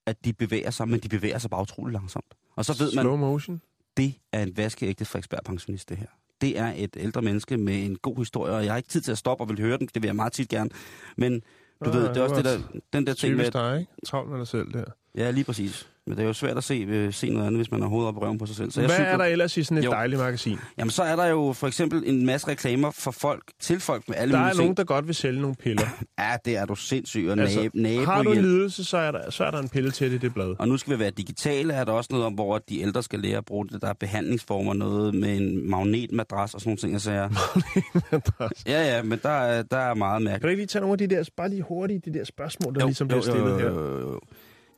[0.05, 2.33] at de bevæger sig, men de bevæger sig bare utrolig langsomt.
[2.55, 3.61] Og så ved man, Slow motion.
[3.97, 6.07] det er en vaskeægte Frederiksberg-pensionist, det her.
[6.41, 9.11] Det er et ældre menneske med en god historie, og jeg har ikke tid til
[9.11, 9.89] at stoppe og vil høre den.
[9.93, 10.69] Det vil jeg meget tit gerne.
[11.17, 11.43] Men
[11.85, 12.57] du ved, det er også det der,
[12.93, 13.43] den der ting med...
[13.43, 13.91] Typisk dig, ikke?
[14.05, 14.85] Travlt med dig selv der.
[15.19, 15.87] Ja, lige præcis.
[16.07, 18.07] Men det er jo svært at se, øh, se noget andet, hvis man har hovedet
[18.07, 18.71] op i røven på sig selv.
[18.71, 19.91] Så Hvad jeg er der ellers i sådan et Jo.
[19.91, 20.57] dejligt magasin?
[20.77, 24.15] Jamen, så er der jo for eksempel en masse reklamer for folk, til folk med
[24.17, 25.81] alle Der er nogen, der godt vil sælge nogle piller.
[25.81, 26.07] ting.
[26.19, 27.27] Ja, det er du sindssyg.
[27.31, 29.91] Og Altså, nab- har du en lidelse, så er, der, så er der en pille
[29.91, 30.55] til det, det blad.
[30.59, 33.19] Og nu skal vi være digitale, er der også noget om, hvor de ældre skal
[33.19, 33.81] lære at bruge det.
[33.81, 37.29] Der er behandlingsformer, noget med en magnetmadras og sådan nogle ting, jeg siger.
[38.67, 40.43] Ja, ja, men der er, der er meget Kan mærkeligt.
[40.43, 42.81] du ikke lige tage nogle af de der, bare lige hurtigt, de der spørgsmål, der
[42.81, 43.69] jo, ligesom bliver stillet her?
[43.69, 44.19] jo, jo.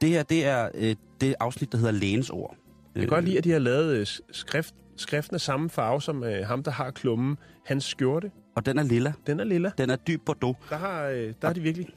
[0.02, 2.56] Det her, det er øh, det afsnit, der hedder Lægens ord.
[2.96, 6.24] Jeg kan godt lide, at de har lavet øh, skrift, skriften af samme farve som
[6.24, 7.38] øh, ham, der har klummen.
[7.66, 9.14] Hans skjorte, Og den er lilla.
[9.28, 9.72] den er lilla.
[9.78, 10.58] Den er dyb Bordeaux.
[10.70, 11.88] Der har, øh, der har de virkelig...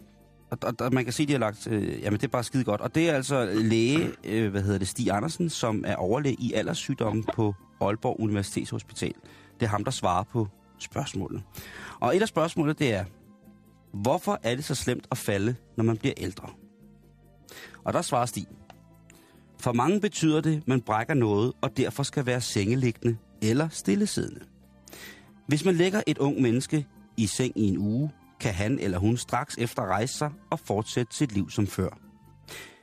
[0.50, 1.68] Og, og, og man kan se, de har lagt...
[1.70, 2.80] Øh, jamen, det er bare skide godt.
[2.80, 6.52] Og det er altså læge, øh, hvad hedder det, Stig Andersen, som er overlæge i
[6.52, 9.12] alderssygdomme på Aalborg Universitetshospital.
[9.60, 10.48] Det er ham, der svarer på
[10.78, 11.42] spørgsmålet.
[12.00, 13.04] Og et af spørgsmålene, det er,
[13.92, 16.48] hvorfor er det så slemt at falde, når man bliver ældre?
[17.84, 18.46] Og der svarer Stig.
[19.60, 24.40] For mange betyder det, man brækker noget, og derfor skal være sengeliggende eller stillesiddende.
[25.46, 28.10] Hvis man lægger et ung menneske i seng i en uge,
[28.40, 31.98] kan han eller hun straks efter rejse sig og fortsætte sit liv som før.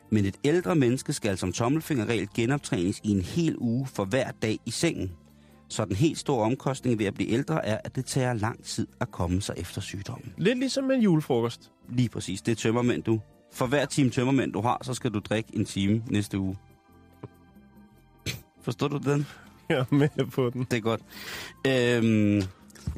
[0.09, 4.59] Men et ældre menneske skal som tommelfingerregel genoptrænes i en hel uge for hver dag
[4.65, 5.11] i sengen.
[5.69, 8.87] Så den helt store omkostning ved at blive ældre er, at det tager lang tid
[8.99, 10.33] at komme sig efter sygdommen.
[10.37, 11.71] Lidt ligesom en julefrokost.
[11.89, 13.19] Lige præcis, det er tømmermænd, du.
[13.53, 16.57] For hver time tømmermænd, du har, så skal du drikke en time næste uge.
[18.61, 19.27] Forstår du den?
[19.69, 20.67] Jeg er med på den.
[20.71, 21.01] Det er godt.
[21.67, 22.41] Øhm,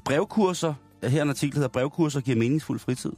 [0.05, 0.73] brevkurser.
[1.03, 3.11] Her er en artikel, der hedder Brevkurser giver meningsfuld fritid.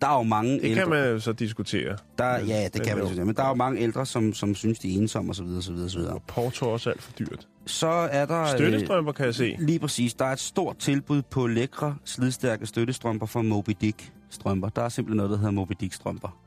[0.00, 0.80] der er jo mange Det ældre...
[0.82, 1.96] kan man jo så diskutere.
[2.18, 3.12] Der, ja, det Men kan man jo.
[3.14, 3.24] jo.
[3.24, 5.42] Men der er jo mange ældre, som, som synes, de er ensomme osv.
[5.44, 5.98] osv., osv.
[6.00, 7.48] Og Porto er også alt for dyrt.
[7.66, 8.42] Så er der...
[8.42, 9.56] øh, Støttestrømper kan jeg se.
[9.58, 10.14] Lige præcis.
[10.14, 14.68] Der er et stort tilbud på lækre, slidstærke støttestrømper fra Moby Dick strømper.
[14.68, 16.38] Der er simpelthen noget, der hedder Moby Dick strømper.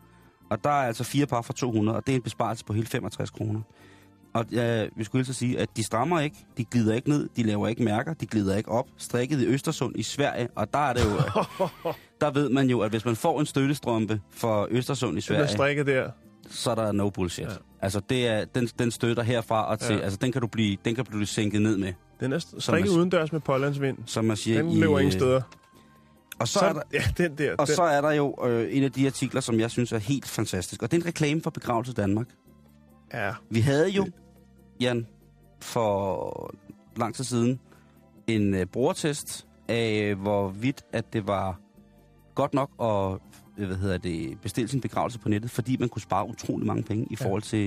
[0.50, 2.88] Og der er altså fire par for 200, og det er en besparelse på hele
[2.88, 3.62] 65 kroner.
[4.34, 7.30] Og ja, vi skulle hilse at sige, at de strammer ikke, de glider ikke ned,
[7.36, 8.86] de laver ikke mærker, de glider ikke op.
[8.98, 11.10] Strikket i Østersund i Sverige, og der er det jo...
[12.22, 15.22] der ved man jo, at hvis man får en støttestrømpe for Østersund i Den er
[15.22, 16.10] Sverige, strikket der.
[16.50, 17.46] så er der no bullshit.
[17.46, 17.52] Ja.
[17.82, 20.02] Altså, det er, den, den støtter herfra og til, Ja.
[20.02, 23.32] altså, den kan du blive, den kan blive sænket ned med, Den er strikket udendørs
[23.32, 23.98] med pålandsvind.
[24.06, 24.62] som man siger.
[24.62, 25.42] Den i, løber ingen øh, steder.
[26.42, 27.56] Og så, så er der, Ja, den der.
[27.58, 27.76] og den.
[27.76, 30.84] så er der jo øh, en af de artikler, som jeg synes er helt fantastisk.
[30.84, 32.28] Og det er en reklame for Begravelse Danmark.
[33.14, 34.08] Ja, Vi havde jo,
[34.82, 35.08] Jan,
[35.62, 36.54] for
[36.98, 37.60] lang tid siden,
[38.28, 41.60] en øh, brugertest af, hvorvidt at det var
[42.36, 43.20] godt nok at
[43.58, 46.84] øh, hvad hedder det, bestille sin begravelse på nettet, fordi man kunne spare utrolig mange
[46.84, 47.60] penge i forhold til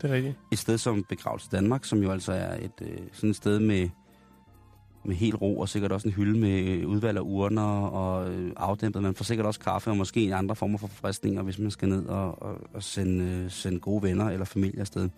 [0.00, 0.36] det er rigtigt.
[0.52, 3.88] et sted som Begravelse Danmark, som jo altså er et øh, sådan et sted med,
[5.04, 9.02] med helt ro, og sikkert også en hylde med udvalg af urner og øh, afdæmpet.
[9.02, 12.06] Man får sikkert også kaffe og måske andre former for forfriskninger, hvis man skal ned
[12.06, 15.08] og, og, og sende, øh, sende gode venner eller familie afsted.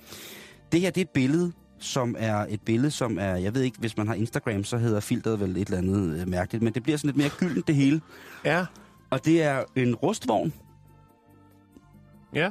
[0.72, 3.78] Det her, det er et billede, som er et billede, som er, jeg ved ikke,
[3.78, 6.82] hvis man har Instagram, så hedder filteret vel et eller andet øh, mærkeligt, men det
[6.82, 8.00] bliver sådan lidt mere gyldent det hele.
[8.44, 8.66] Ja,
[9.10, 10.52] Og det er en rustvogn
[12.34, 12.50] ja.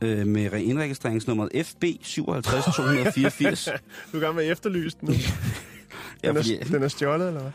[0.00, 3.64] øh, med indregistreringsnummeret FB 57284.
[4.12, 5.12] Du er i gang med den nu.
[6.22, 7.52] Ja, Den er, den er stjålet, eller hvad?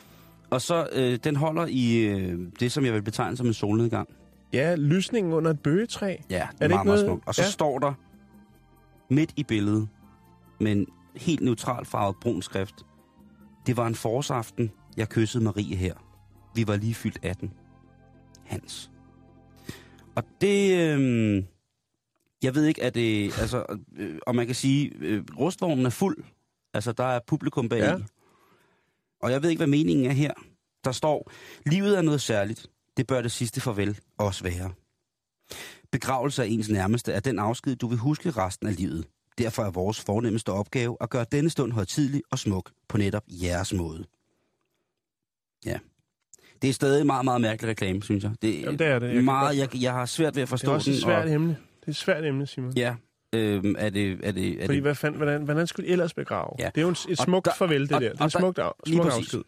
[0.50, 4.10] Og så, øh, den holder i øh, det, som jeg vil betegne som en solnedgang.
[4.54, 6.16] Ja, lysningen under et bøgetræ.
[6.30, 7.28] Ja, det er ikke meget, meget noget- smukt.
[7.28, 7.50] Og så ja.
[7.50, 7.94] står der
[9.10, 9.88] midt i billedet
[10.60, 12.76] med en helt neutral farvet brun skrift.
[13.68, 15.94] Det var en forårsaften, jeg kyssede Marie her.
[16.56, 17.52] Vi var lige fyldt 18.
[18.46, 18.92] Hans.
[20.16, 20.78] Og det...
[20.98, 21.44] Øh,
[22.44, 23.24] jeg ved ikke, at det...
[23.40, 23.66] Altså,
[23.98, 26.18] øh, og man kan sige, øh, rustvognen er fuld.
[26.74, 27.92] Altså, der er publikum bag Ja.
[27.92, 27.98] ja.
[29.26, 30.34] Og jeg ved ikke, hvad meningen er her.
[30.84, 31.32] Der står,
[31.66, 32.68] livet er noget særligt.
[32.98, 34.72] Det bør det sidste farvel også være.
[35.92, 39.06] Begravelse af ens nærmeste er den afsked, du vil huske resten af livet.
[39.38, 43.74] Derfor er vores fornemmeste opgave at gøre denne stund højtidlig og smuk på netop jeres
[43.74, 44.06] måde.
[45.66, 45.78] Ja.
[46.62, 48.32] Det er stadig meget, meget mærkelig reklame, synes jeg.
[48.42, 49.16] Det, Jamen, det er det.
[49.16, 51.00] Jeg meget, jeg, jeg har svært ved at Det forstå er også den.
[51.00, 51.50] svært og, emne.
[51.80, 52.74] Det er et svært emne, Simon.
[52.78, 52.96] ja,
[53.34, 54.20] øhm, er det...
[54.24, 56.50] Er det, er Fordi det hvad fanden, hvordan, hvordan skulle de ellers begrave?
[56.60, 56.66] Ja.
[56.76, 58.10] Det er jo en, et Og smukt der- farvel, det og- der.
[58.10, 59.34] Det er og en smukt, af, lige smuk præcis.
[59.34, 59.44] afsked.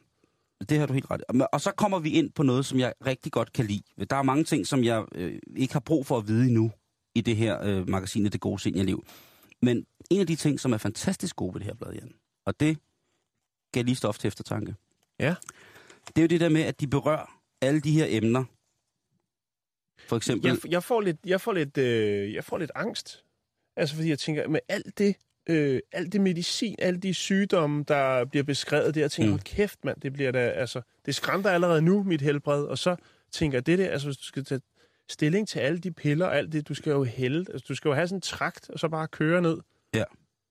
[0.70, 1.42] Det har du helt ret i.
[1.54, 3.84] Og så kommer vi ind på noget, som jeg rigtig godt kan lide.
[4.10, 6.72] Der er mange ting, som jeg øh, ikke har brug for at vide endnu
[7.16, 9.06] i det her øh, magasinet Det Gode Seniorliv.
[9.62, 12.14] Men en af de ting, som er fantastisk gode ved det her blad, Jan,
[12.46, 12.78] og det
[13.74, 14.76] gav lige stof til eftertanke.
[15.20, 15.36] Ja.
[16.08, 18.44] Det er jo det der med, at de berører alle de her emner.
[20.08, 20.48] For eksempel...
[20.64, 23.24] Jeg, jeg, får lidt, jeg, får lidt, øh, jeg får lidt angst.
[23.78, 25.16] Altså, fordi jeg tænker, med alt det,
[25.50, 29.40] øh, alt det medicin, alle de sygdomme, der bliver beskrevet der, jeg tænker, Mm.
[29.40, 32.96] kæft, mand, det bliver da, altså, det skrænter allerede nu, mit helbred, og så
[33.32, 34.62] tænker det der, altså, hvis du skal tage
[35.10, 37.90] stilling til alle de piller og alt det, du skal jo hælde, altså, du skal
[37.90, 39.58] jo have sådan en trakt, og så bare køre ned.
[39.94, 40.04] Ja.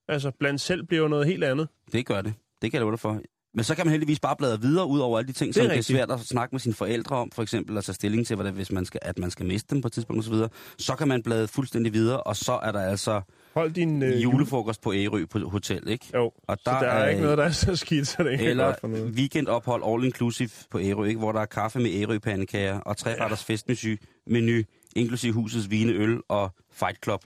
[0.09, 1.69] Altså, blandt selv bliver jo noget helt andet.
[1.93, 2.35] Det gør det.
[2.63, 3.21] Det kan jeg love for.
[3.57, 5.63] Men så kan man heldigvis bare bladre videre ud over alle de ting, Det er
[5.63, 5.99] som det er rigtigt.
[5.99, 8.73] svært at snakke med sine forældre om, for eksempel at tage stilling til, hvordan, hvis
[8.73, 10.35] man skal, at man skal miste dem på et tidspunkt osv.
[10.35, 10.49] Så,
[10.79, 13.21] så kan man bladre fuldstændig videre, og så er der altså
[13.55, 14.03] Hold din...
[14.03, 16.07] Øh, julefrokost på Ærø på hotel, ikke?
[16.15, 18.51] Jo, Og så der er ikke noget, der er så skidt, så det ikke er
[18.51, 19.15] Eller for noget.
[19.15, 21.19] weekendophold all inclusive på Ærø, ikke?
[21.19, 23.53] hvor der er kaffe med Ærø-pandekager og treretters ja.
[23.55, 23.97] festmenu,
[24.27, 24.63] menu,
[24.97, 27.25] inklusive husets vine, øl og fight club.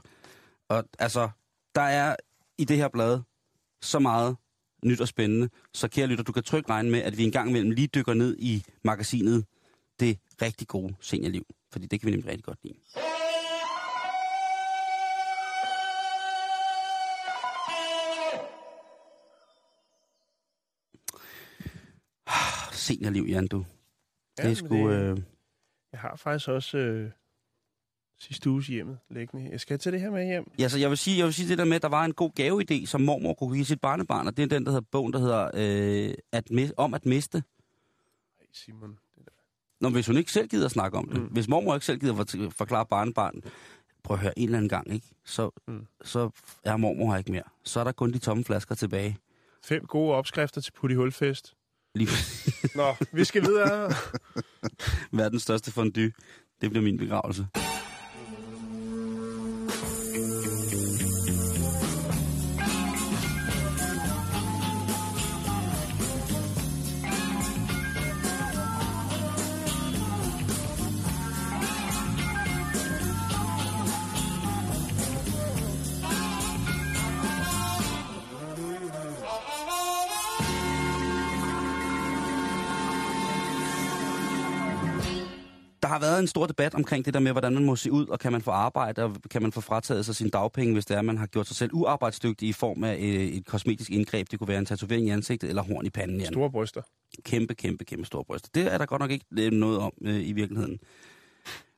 [0.69, 1.29] Og altså,
[1.75, 2.17] der er
[2.59, 3.21] i det her blad
[3.83, 4.37] så meget
[4.85, 7.49] nyt og spændende, så kære lytter, du kan trygt regne med, at vi en gang
[7.49, 9.45] imellem lige dykker ned i magasinet
[10.01, 11.47] Det rigtig gode seniorliv.
[11.73, 12.75] Fordi det kan vi nemlig rigtig godt lide.
[22.73, 23.65] Seniorliv, Jan, du.
[24.39, 24.91] Ja, det er sgu...
[24.91, 25.19] Øh...
[25.93, 27.11] Jeg har faktisk også øh,
[28.21, 29.51] sidste uges hjemmet liggende.
[29.51, 30.51] Jeg skal tage det her med hjem.
[30.59, 32.13] Ja, så jeg vil sige, jeg vil sige det der med, at der var en
[32.15, 35.13] god gaveidé, som mormor kunne give sit barnebarn, og det er den, der hedder bogen,
[35.13, 35.51] der hedder
[36.09, 37.39] øh, at mis- om at miste.
[38.41, 38.91] Ej, Simon.
[38.91, 39.31] Det der.
[39.81, 41.27] Nå, hvis hun ikke selv gider at snakke om det, Mm.
[41.27, 43.41] hvis mormor ikke selv gider at for- forklare barnebarn,
[44.03, 45.07] prøv at høre en eller anden gang, ikke?
[45.25, 45.87] Så, mm.
[46.05, 46.31] så
[46.65, 47.43] er mormor her ikke mere.
[47.65, 49.19] Så er der kun de tomme flasker tilbage.
[49.65, 51.55] Fem gode opskrifter til putti hulfest.
[51.95, 52.09] Lige
[52.75, 53.93] Nå, vi skal videre.
[55.13, 56.13] verdens største fondue.
[56.61, 57.47] Det bliver min begravelse.
[86.21, 88.43] En stor debat omkring det der med, hvordan man må se ud, og kan man
[88.43, 91.27] få arbejde, og kan man få frataget sig sine dagpenge, hvis det er, man har
[91.27, 94.31] gjort sig selv uarbejdsdygtig i form af øh, et kosmetisk indgreb.
[94.31, 96.21] Det kunne være en tatovering i ansigtet eller horn i panden.
[96.21, 96.33] Jan.
[96.33, 96.83] Store bryster.
[97.23, 98.49] Kæmpe, kæmpe, kæmpe store bryster.
[98.55, 100.79] Det er der godt nok ikke øh, noget om øh, i virkeligheden.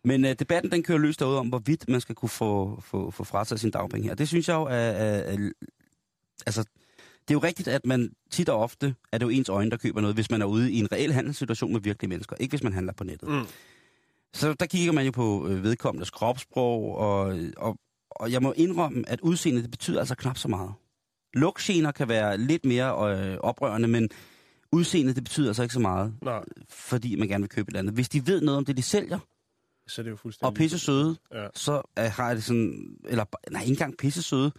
[0.04, 3.24] Men øh, debatten den kører løst derude om, hvorvidt man skal kunne få, få, få
[3.24, 4.14] frataget sin dagpenge her.
[4.14, 5.50] Det synes jeg jo er, er, er...
[6.46, 6.64] Altså,
[7.28, 9.76] det er jo rigtigt, at man tit og ofte er det jo ens øjne, der
[9.76, 12.36] køber noget, hvis man er ude i en reel handelssituation med virkelige mennesker.
[12.40, 13.28] Ikke hvis man handler på nettet.
[13.28, 13.46] Mm.
[14.34, 17.76] Så der kigger man jo på øh, vedkommendes kropssprog, og, og,
[18.10, 20.72] og jeg må indrømme, at udseendet det betyder altså knap så meget.
[21.34, 24.08] Lugtgener kan være lidt mere øh, oprørende, men
[24.72, 27.78] udseendet det betyder altså ikke så meget, Nej, fordi man gerne vil købe et eller
[27.78, 27.94] andet.
[27.94, 29.18] Hvis de ved noget om det, de sælger,
[29.86, 30.46] så er det jo fuldstændig...
[30.46, 31.46] og pisse søde, Ja.
[31.54, 34.52] så øh, har jeg det sådan, eller nej, ikke engang pisse søde,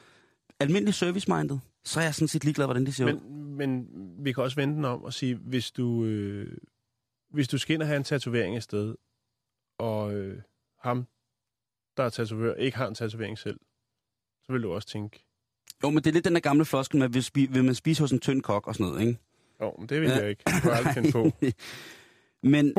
[0.60, 3.14] almindelig service-minded, så er jeg sådan set ligeglad, hvordan de ser ud.
[3.14, 3.88] Men, men
[4.26, 6.58] vi kan også vende den om og sige, hvis du, øh,
[7.34, 8.96] hvis du skal ind og have en tatovering et sted,
[9.78, 10.42] og øh,
[10.80, 11.08] ham,
[11.98, 13.60] der er tatovør, ikke har en tatovering selv,
[14.44, 15.26] så vil du også tænke,
[15.84, 18.04] Jo, men det er lidt den der gamle floskel med, vil, spi- vil man spise
[18.04, 19.20] hos en tynd kok og sådan noget, ikke?
[19.62, 20.16] jo, men det vil Ja.
[20.16, 20.44] jeg ikke.
[20.46, 21.32] Det kunne jeg aldrig på.
[22.44, 22.74] Men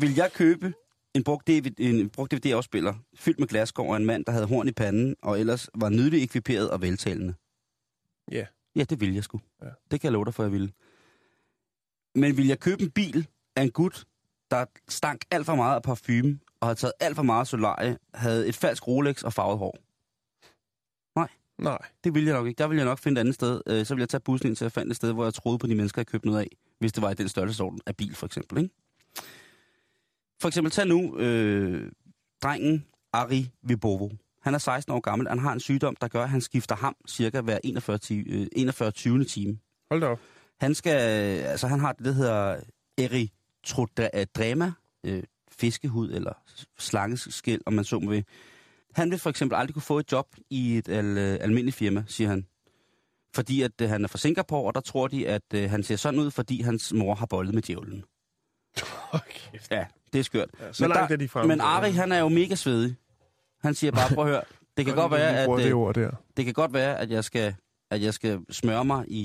[0.00, 0.74] vil jeg købe
[1.14, 4.68] en brugt, DVD, en brugt DVD-afspiller, fyldt med glasskår og en mand, der havde horn
[4.68, 7.34] i panden, og ellers var nydeligt ekviperet og veltalende?
[8.30, 8.46] Ja.
[8.76, 9.40] Ja, det ville jeg sgu.
[9.62, 9.68] Ja.
[9.90, 10.72] Det kan jeg love dig for, jeg ville.
[12.14, 14.04] Men vil jeg købe en bil af en gut,
[14.56, 18.48] der stank alt for meget af parfume, og havde taget alt for meget solarie, havde
[18.48, 19.78] et falsk Rolex og farvet hår?
[21.62, 21.78] Nej.
[22.04, 22.58] Det ville jeg nok ikke.
[22.58, 23.60] Der ville jeg nok finde et andet sted.
[23.66, 25.58] Øh, så ville jeg tage bussen ind til at finde et sted, hvor jeg troede
[25.58, 26.48] på de mennesker, jeg købte noget af.
[26.78, 28.58] Hvis det var i den størrelsesorden af bil, for eksempel.
[28.58, 28.74] Ikke?
[30.40, 31.92] For eksempel, tag nu øh,
[32.42, 34.08] drengen Ari Vibovo.
[34.42, 35.28] Han er 16 år gammel.
[35.28, 38.46] Han har en sygdom, der gør, at han skifter ham cirka hver 41, ti, øh,
[38.52, 39.24] 41 20.
[39.24, 39.58] time.
[39.90, 40.20] Hold da op.
[40.60, 40.98] Han skal,
[41.42, 42.60] altså han har det, der hedder
[43.64, 44.72] erythrodrema,
[45.04, 46.32] øh, fiskehud eller
[46.78, 48.22] slangeskæl, om man så må ved.
[48.94, 52.04] Han vil for eksempel aldrig kunne få et job i et al, øh, almindeligt firma,
[52.06, 52.46] siger han.
[53.34, 55.96] Fordi at øh, han er fra Singapore, og der tror de, at øh, han ser
[55.96, 58.04] sådan ud, fordi hans mor har bollet med djævlen.
[59.12, 59.58] Okay.
[59.70, 60.48] Ja, det er skørt.
[60.60, 61.48] Ja, så langt er de fremme.
[61.48, 62.96] Men Ari, han er jo mega svedig.
[63.60, 64.42] Han siger bare, prøv at høre,
[64.76, 65.48] det kan godt være, at...
[65.58, 66.10] det øh, ord der.
[66.36, 67.54] det kan godt være, at jeg skal,
[67.92, 69.20] at jeg skal smøre mig i,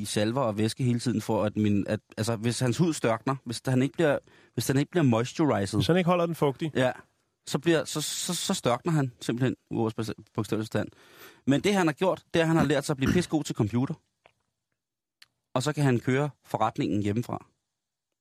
[0.00, 1.86] i salver og væske hele tiden, for at min...
[1.86, 4.18] At, altså, hvis hans hud størkner, hvis han ikke bliver,
[4.54, 6.70] hvis den ikke bliver moisturized, Hvis han ikke holder den fugtig.
[6.74, 6.90] ja,
[7.46, 9.94] så, bliver, så, så, så størkner han simpelthen i vores
[10.34, 10.88] bogstavelige stand.
[11.46, 13.44] Men det, han har gjort, det er, at han har lært sig at blive pissegod
[13.44, 13.94] til computer.
[15.54, 17.46] Og så kan han køre forretningen hjemmefra.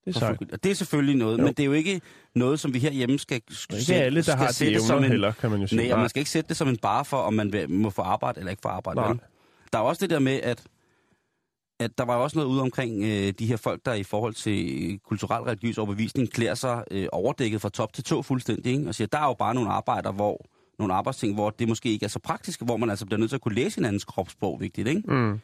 [0.06, 0.42] Det er sejt.
[0.54, 1.44] Og det er selvfølgelig noget, Jo.
[1.44, 2.02] men det er jo ikke
[2.36, 5.12] noget, som vi herhjemme skal, skal Ikke alle, der skal har de sætte som en,
[5.12, 5.88] heller, kan man jo sige.
[5.90, 8.02] Nej, man skal ikke sætte det som en bare for, om man vil, må få
[8.02, 9.00] arbejde eller ikke få arbejde.
[9.00, 9.10] Nej.
[9.10, 9.20] vel?
[9.74, 10.64] Der er også det der med, at,
[11.80, 14.92] at der var også noget ude omkring øh, de her folk, der i forhold til
[14.94, 18.74] øh, kulturel religiøs overbevisning klæder sig øh, overdækket fra top til tå fuldstændig.
[18.74, 18.88] Ikke?
[18.88, 20.46] Og siger, der er jo bare nogle arbejder, hvor
[20.80, 23.36] nogle arbejdsting, hvor det måske ikke er så praktisk, hvor man altså bliver nødt til
[23.36, 25.02] at kunne læse hinandens kropssprog, vigtigt, ikke?
[25.08, 25.40] Mm.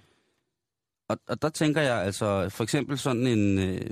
[1.09, 3.59] Og, og der tænker jeg altså, for eksempel sådan en...
[3.59, 3.91] Øh,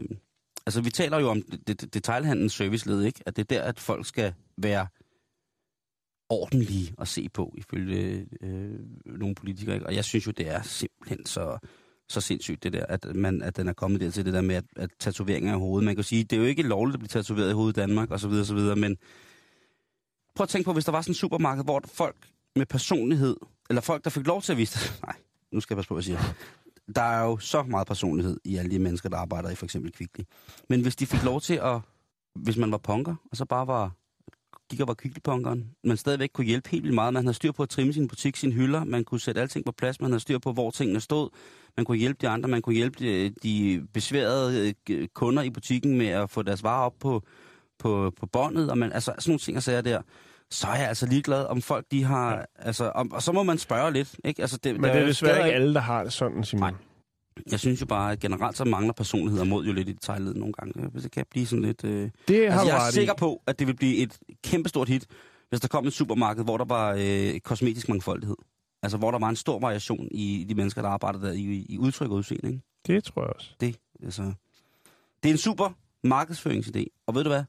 [0.66, 3.20] altså, vi taler jo om det, det, detailhandlens serviceled, ikke?
[3.26, 4.88] At det er der, at folk skal være
[6.30, 9.76] ordentlige at se på, ifølge øh, nogle politikere.
[9.76, 9.86] Ikke?
[9.86, 11.58] Og jeg synes jo, det er simpelthen så,
[12.10, 14.56] så sindssygt, det der, at, man, at den er kommet der til det der med,
[14.56, 15.86] at, at tatoveringer i hovedet.
[15.86, 18.12] Man kan sige, det er jo ikke lovligt at blive tatoveret i hovedet i Danmark,
[18.12, 18.98] og så videre, og så videre, men
[20.36, 22.16] prøv at tænke på, hvis der var sådan en supermarked, hvor folk
[22.56, 23.36] med personlighed,
[23.70, 25.16] eller folk, der fik lov til at vise Nej,
[25.52, 26.34] nu skal jeg passe på, hvad jeg siger.
[26.96, 29.92] Der er jo så meget personlighed i alle de mennesker, der arbejder i for eksempel
[29.92, 30.24] Kvickly.
[30.70, 31.80] Men hvis de fik lov til at,
[32.36, 33.92] hvis man var punker, og så bare var,
[34.70, 37.13] gik og var Kvickly-punkeren, man stadigvæk kunne hjælpe helt vildt meget.
[37.13, 39.72] Man havde styr på at trimme sin butik, sin hylder, man kunne sætte alting på
[39.72, 41.30] plads, man havde styr på, hvor tingene stod,
[41.78, 45.97] man kunne hjælpe de andre, man kunne hjælpe de, de besværede øh, kunder i butikken
[45.97, 47.24] med at få deres varer op på,
[47.80, 50.01] på, på båndet, og man, altså sådan nogle ting og sager der
[50.49, 52.36] så er jeg altså ligeglad, om folk de har...
[52.36, 52.41] Ja.
[52.55, 54.41] Altså, om, og så må man spørge lidt, ikke?
[54.41, 56.72] Altså, det, Men det er desværre ikke alle, der har det sådan, Simon.
[56.72, 56.80] Nej.
[57.52, 60.54] Jeg synes jo bare, at generelt så mangler personligheder mod jo lidt i detaljledet nogle
[60.54, 60.88] gange.
[60.88, 61.84] Hvis det kan blive sådan lidt...
[61.84, 62.12] Øh...
[62.28, 65.08] Det har Altså, jeg er sikker på, at det vil blive et kæmpestort hit,
[65.50, 68.36] hvis der kom et supermarked, hvor der var øh, kosmetisk mangfoldighed.
[68.84, 71.78] Altså, hvor der var en stor variation i de mennesker, der arbejder der i, i
[71.78, 72.62] udtryk og udseende, ikke?
[72.88, 73.50] Det tror jeg også.
[73.60, 74.34] Det, altså...
[75.24, 75.70] det er en super
[76.08, 77.04] markedsføringsidé.
[77.08, 77.44] Og ved du hvad?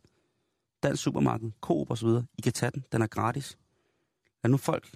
[0.82, 2.84] Dansk supermarked, Coop og så videre, I kan tage den.
[2.92, 3.58] Den er gratis.
[4.44, 4.90] Lad nu folk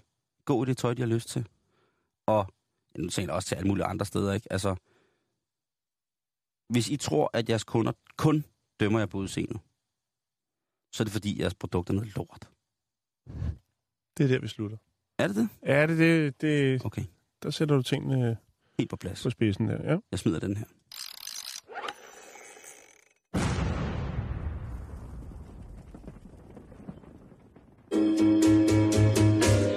[0.44, 1.46] gå i det tøj, de har lyst til.
[2.26, 2.46] Og
[2.98, 4.52] nu tænker jeg også til alle mulige andre steder, ikke?
[4.52, 4.76] Altså,
[6.68, 8.44] hvis I tror, at jeres kunder kun
[8.80, 9.60] dømmer jer på udseendet,
[10.92, 12.48] så er det fordi, jeres produkt er noget lort.
[14.18, 14.76] Det er der, vi slutter.
[15.18, 15.48] Er det det?
[15.66, 16.40] Ja, det det.
[16.40, 17.04] det okay.
[17.42, 18.36] Der sætter du tingene
[18.78, 19.22] helt på plads.
[19.22, 19.98] På spidsen der, ja.
[20.10, 20.64] Jeg smider den her.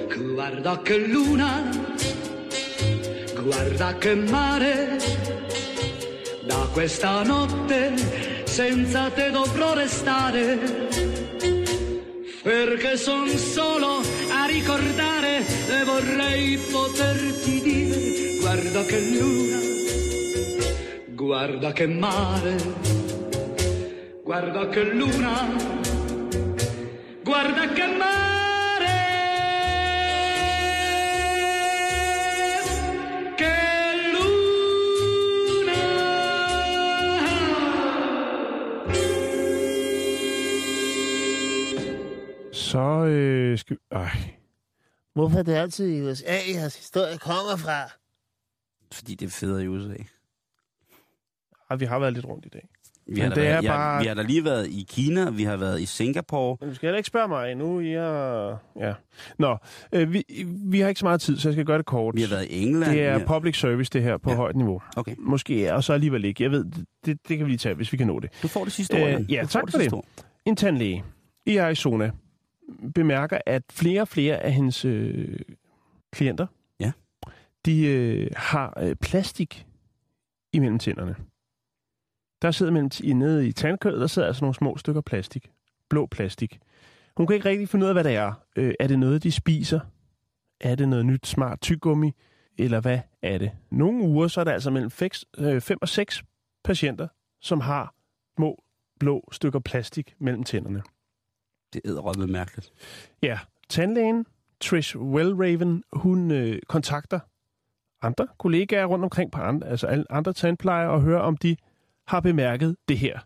[0.10, 1.93] Guarda che luna
[3.44, 4.98] guarda che mare,
[6.46, 7.94] da questa notte
[8.46, 10.58] senza te dovrò restare,
[12.42, 19.60] perché son solo a ricordare e vorrei poterti dire, guarda che luna,
[21.10, 22.56] guarda che mare,
[24.24, 25.48] guarda che luna,
[27.24, 28.33] guarda che mare,
[42.74, 43.82] Så øh, skal vi...
[43.92, 44.10] Ej.
[45.16, 47.84] Hvorfor er det altid i USA, jeres historie kommer fra?
[48.92, 49.94] Fordi det er federe i USA.
[51.70, 52.68] Ej, vi har været lidt rundt i dag.
[53.08, 55.30] Vi har, da det er været, bare- ja, vi har da lige været i Kina,
[55.30, 56.58] vi har været i Singapore.
[56.60, 57.80] Men du skal heller ikke spørge mig nu.
[57.80, 58.58] I er...
[58.80, 58.94] Ja.
[59.40, 59.58] Nå,
[59.94, 60.24] øh, vi,
[60.66, 62.16] vi har ikke så meget tid, så jeg skal gøre det kort.
[62.16, 62.92] Vi har været i England.
[62.92, 63.28] Det er vi har...
[63.38, 64.36] public service, det her, på Ja.
[64.36, 64.82] højt niveau.
[64.98, 66.44] Okay, Måske, og så alligevel ikke.
[66.44, 66.66] Jeg ved,
[67.06, 68.30] det, det kan vi lige tage, hvis vi kan nå det.
[68.44, 69.20] du får det sidste ord.
[69.22, 69.94] Øh, ja, du tak får for det.
[69.94, 70.06] ord.
[70.46, 71.04] En tandlæge
[71.46, 72.12] i Arizona
[72.96, 75.40] bemærker, at flere og flere af hendes øh,
[76.14, 76.48] klienter,
[76.80, 76.92] Ja.
[77.66, 79.66] de øh, har øh, plastik
[80.54, 81.16] imellem tænderne.
[82.42, 85.52] Der sidder mellem t- nede i tandkødet, der sidder altså nogle små stykker plastik.
[85.90, 86.60] Blå plastik.
[87.18, 88.34] Hun kan ikke rigtig finde ud af, hvad det er.
[88.56, 89.80] Øh, er det noget, de spiser?
[90.62, 92.12] Er det noget nyt smart tyggegummi?
[92.58, 93.52] Eller hvad er det?
[93.72, 96.24] Nogle uger, så er der altså mellem 5 og 6
[96.64, 97.08] patienter,
[97.42, 97.96] som har
[98.38, 98.64] små
[99.00, 100.82] blå stykker plastik mellem tænderne.
[101.74, 102.72] Det er mærkeligt.
[103.24, 104.26] Ja, tandlægen
[104.62, 107.20] Trish Wellraven, hun øh, kontakter
[108.02, 111.56] andre kollegaer rundt omkring på andre, altså alle andre tandplejere og hører, om de
[112.08, 113.20] har bemærket det her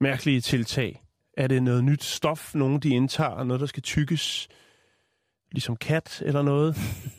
[0.00, 1.02] mærkelige tiltag.
[1.36, 4.48] Er det noget nyt stof, nogen de indtager, noget der skal tykkes,
[5.52, 6.76] ligesom kat eller noget?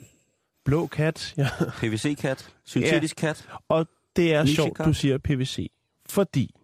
[0.66, 1.48] Blå kat, ja.
[1.82, 3.48] PVC-kat, syntetisk kat.
[3.70, 4.56] Og det er Nichekat.
[4.56, 5.72] sjovt, du siger PVC,
[6.06, 6.56] fordi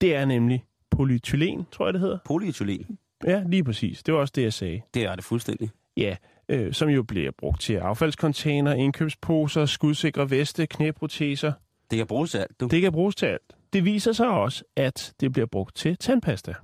[0.00, 0.64] det er nemlig
[0.96, 2.18] polyethylen, tror jeg det hedder.
[2.24, 2.98] Polyetylen.
[3.24, 4.02] Ja, lige præcis.
[4.02, 4.80] Det var også det, jeg sagde.
[4.94, 5.70] Det er det fuldstændig.
[5.96, 6.16] Ja,
[6.48, 11.52] øh, som jo bliver brugt til affaldskontainer, indkøbsposer, skudsikre veste, knæproteser.
[11.90, 12.66] Det kan bruges til alt, du.
[12.66, 13.56] Det kan bruges til alt.
[13.72, 16.54] Det viser sig også, at det bliver brugt til tandpasta.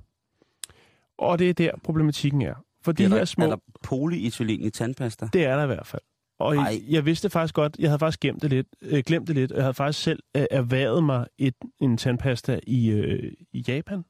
[1.17, 2.53] Og det er der, problematikken er.
[2.81, 3.45] For de er, her der, små...
[3.45, 5.29] er der polyetylen i tandpasta?
[5.33, 6.01] Det er der i hvert fald.
[6.39, 6.63] Og Ej.
[6.63, 9.51] jeg, jeg vidste faktisk godt, jeg havde faktisk glemt det lidt, øh, glemt det lidt,
[9.51, 14.03] og jeg havde faktisk selv øh, erhvervet mig et, en tandpasta i, øh, i Japan,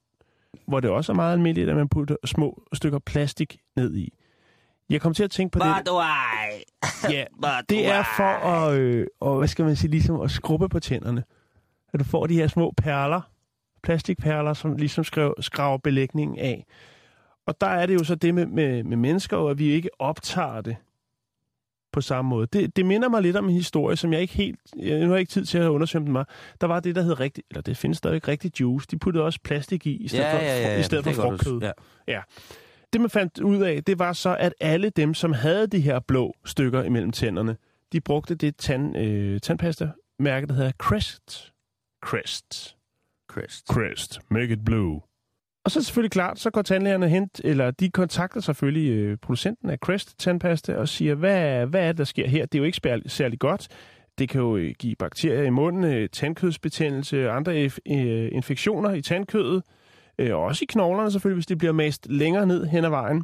[0.68, 4.14] hvor det også er meget almindeligt, at man putter små stykker plastik ned i.
[4.90, 5.66] Jeg kom til at tænke på det.
[5.86, 6.64] du ej.
[7.10, 7.26] Ja,
[7.70, 11.24] det er for at, øh, og, hvad skal man sige, ligesom at skrubbe på tænderne.
[11.94, 13.22] At du får de her små perler,
[13.84, 16.66] plastikperler, som ligesom skrev, skraver belægningen af.
[17.46, 20.62] Og der er det jo så det med, med, med mennesker, at vi ikke optager
[20.62, 20.76] det
[21.94, 22.48] på samme måde.
[22.54, 24.60] Det, det minder mig lidt om en historie, som jeg ikke helt...
[24.78, 26.26] Jeg, nu har jeg ikke tid til at undersøge den mig.
[26.62, 27.44] Der var det, der hed rigtig...
[27.50, 28.88] Eller det findes stadigvæk rigtig juice.
[28.92, 30.80] De puttede også plastik i, i stedet Ja, for, ja, ja, ja.
[30.80, 31.72] i stedet for frugtkød.
[32.08, 32.22] Ja.
[32.94, 36.00] Det, man fandt ud af, det var så, at alle dem, som havde de her
[36.00, 37.58] blå stykker imellem tænderne,
[37.92, 41.54] de brugte det tand, øh, tandpasta-mærke, der hedder Crest.
[42.04, 42.76] Crest.
[43.30, 43.68] Crest.
[43.68, 44.20] Crest.
[44.30, 45.02] Make it blue.
[45.66, 49.18] Og så er det selvfølgelig klart, så går tandlægerne hen, eller de kontakter selvfølgelig øh,
[49.18, 52.46] producenten af Crest tandpasta og siger, hvad, hvad er det, der sker her?
[52.46, 53.68] Det er jo ikke spær- særlig godt.
[54.18, 58.94] Det kan jo øh, give bakterier i munden, øh, tandkødsbetændelse og andre inf- øh, infektioner
[58.94, 59.64] i tandkødet.
[60.20, 63.24] Øh, og også i knoglerne selvfølgelig, hvis det bliver mast længere ned hen ad vejen.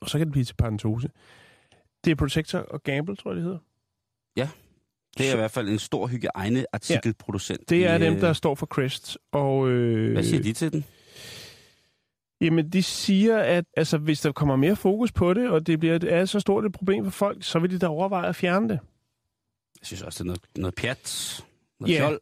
[0.00, 1.08] Og så kan det blive til paradentose.
[2.04, 3.58] Det er Protector og Gamble, tror jeg, det hedder.
[5.18, 7.68] Det er i hvert fald en stor hygiejneartikelproducent.
[7.70, 9.18] Det er i, dem, der står for Crest.
[9.32, 10.84] Og, øh, Hvad siger de til den?
[12.40, 15.98] Jamen, de siger, at altså, hvis der kommer mere fokus på det, og det bliver
[16.08, 18.78] er så stort et problem for folk, så vil de da overveje at fjerne det.
[19.80, 21.44] Jeg synes også, det er noget, noget pjat.
[21.80, 22.08] Noget Ja.
[22.08, 22.20] fjol.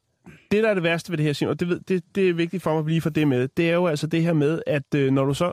[0.50, 2.32] Det, der er det værste ved det her, Simon, og det, ved, det, det er
[2.32, 4.62] vigtigt for mig at lige få det med, det er jo altså det her med,
[4.66, 5.52] at øh, når du så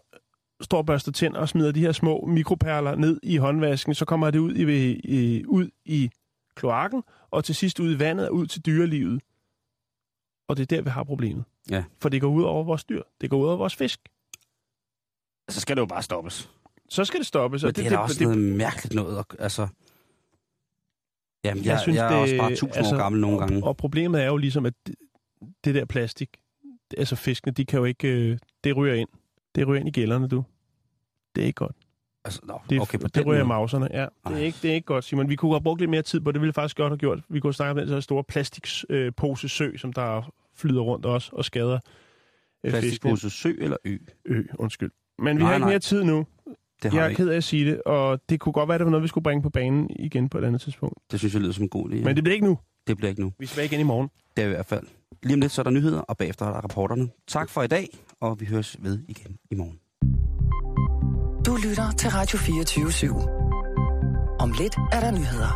[0.62, 4.32] står og børster tænder og smider de her små mikroperler ned i håndvasken, så kommer
[4.32, 6.10] det ud i, i, ud i
[6.56, 9.22] kloakken, og til sidst ud i vandet og ud til dyrelivet.
[10.48, 11.44] Og det er der, vi har problemet.
[11.70, 11.84] Ja.
[12.02, 13.02] For det går ud over vores dyr.
[13.22, 14.00] Det går ud over vores fisk.
[15.52, 16.50] Så skal det jo bare stoppes.
[16.90, 17.64] Så skal det stoppes.
[17.64, 19.18] og Men det, det er da også noget mærkeligt noget.
[19.18, 19.68] at- Altså,
[21.46, 23.64] jamen, jeg, jeg, synes, jeg er også bare tusind altså, år gammel nogle og, gange.
[23.64, 24.96] Og problemet er jo ligesom, at det,
[25.64, 26.30] det der plastik,
[26.98, 29.10] altså fiskene, de kan jo ikke, øh, det ryger ind.
[29.56, 30.44] Det ryger ind i gælderne, du.
[31.36, 31.76] Det er ikke godt.
[32.26, 34.06] Altså, nå, Det, okay, på det ryger mauserne, ja.
[34.28, 35.30] Det er, ikke, det er ikke godt, Simon.
[35.30, 36.36] Vi kunne have brugt lidt mere tid på det.
[36.36, 37.20] Det ville faktisk godt have gjort.
[37.30, 41.74] Vi kunne snakke om den så store plastikposesø, som der flyder rundt også og skader
[41.74, 41.80] øh,
[42.72, 42.82] fiskene.
[42.82, 43.98] Plastikpose sø eller ø?
[44.26, 44.92] Ø, undskyld.
[45.22, 45.70] Men vi Nej, har ikke nej.
[45.72, 46.26] mere tid nu.
[46.84, 47.18] Det har Jeg er ikke.
[47.24, 49.24] ked af at sige det, og det kunne godt være, det var noget, vi skulle
[49.24, 50.96] bringe på banen igen på et andet tidspunkt.
[51.12, 52.04] Det synes jeg lyder som en god idé.
[52.04, 52.58] Men det bliver ikke nu.
[52.88, 53.32] det bliver ikke nu.
[53.40, 54.10] Vi skal igen i morgen.
[54.38, 54.84] Det er i hvert fald.
[55.24, 57.10] Lige om lidt, så er der nyheder, og bagefter er der rapporterne.
[57.28, 57.90] Tak for i dag,
[58.22, 59.80] og vi høres ved igen i morgen.
[61.46, 63.14] Du lytter til Radio 24 /7.
[64.40, 65.52] Om lidt er der nyheder.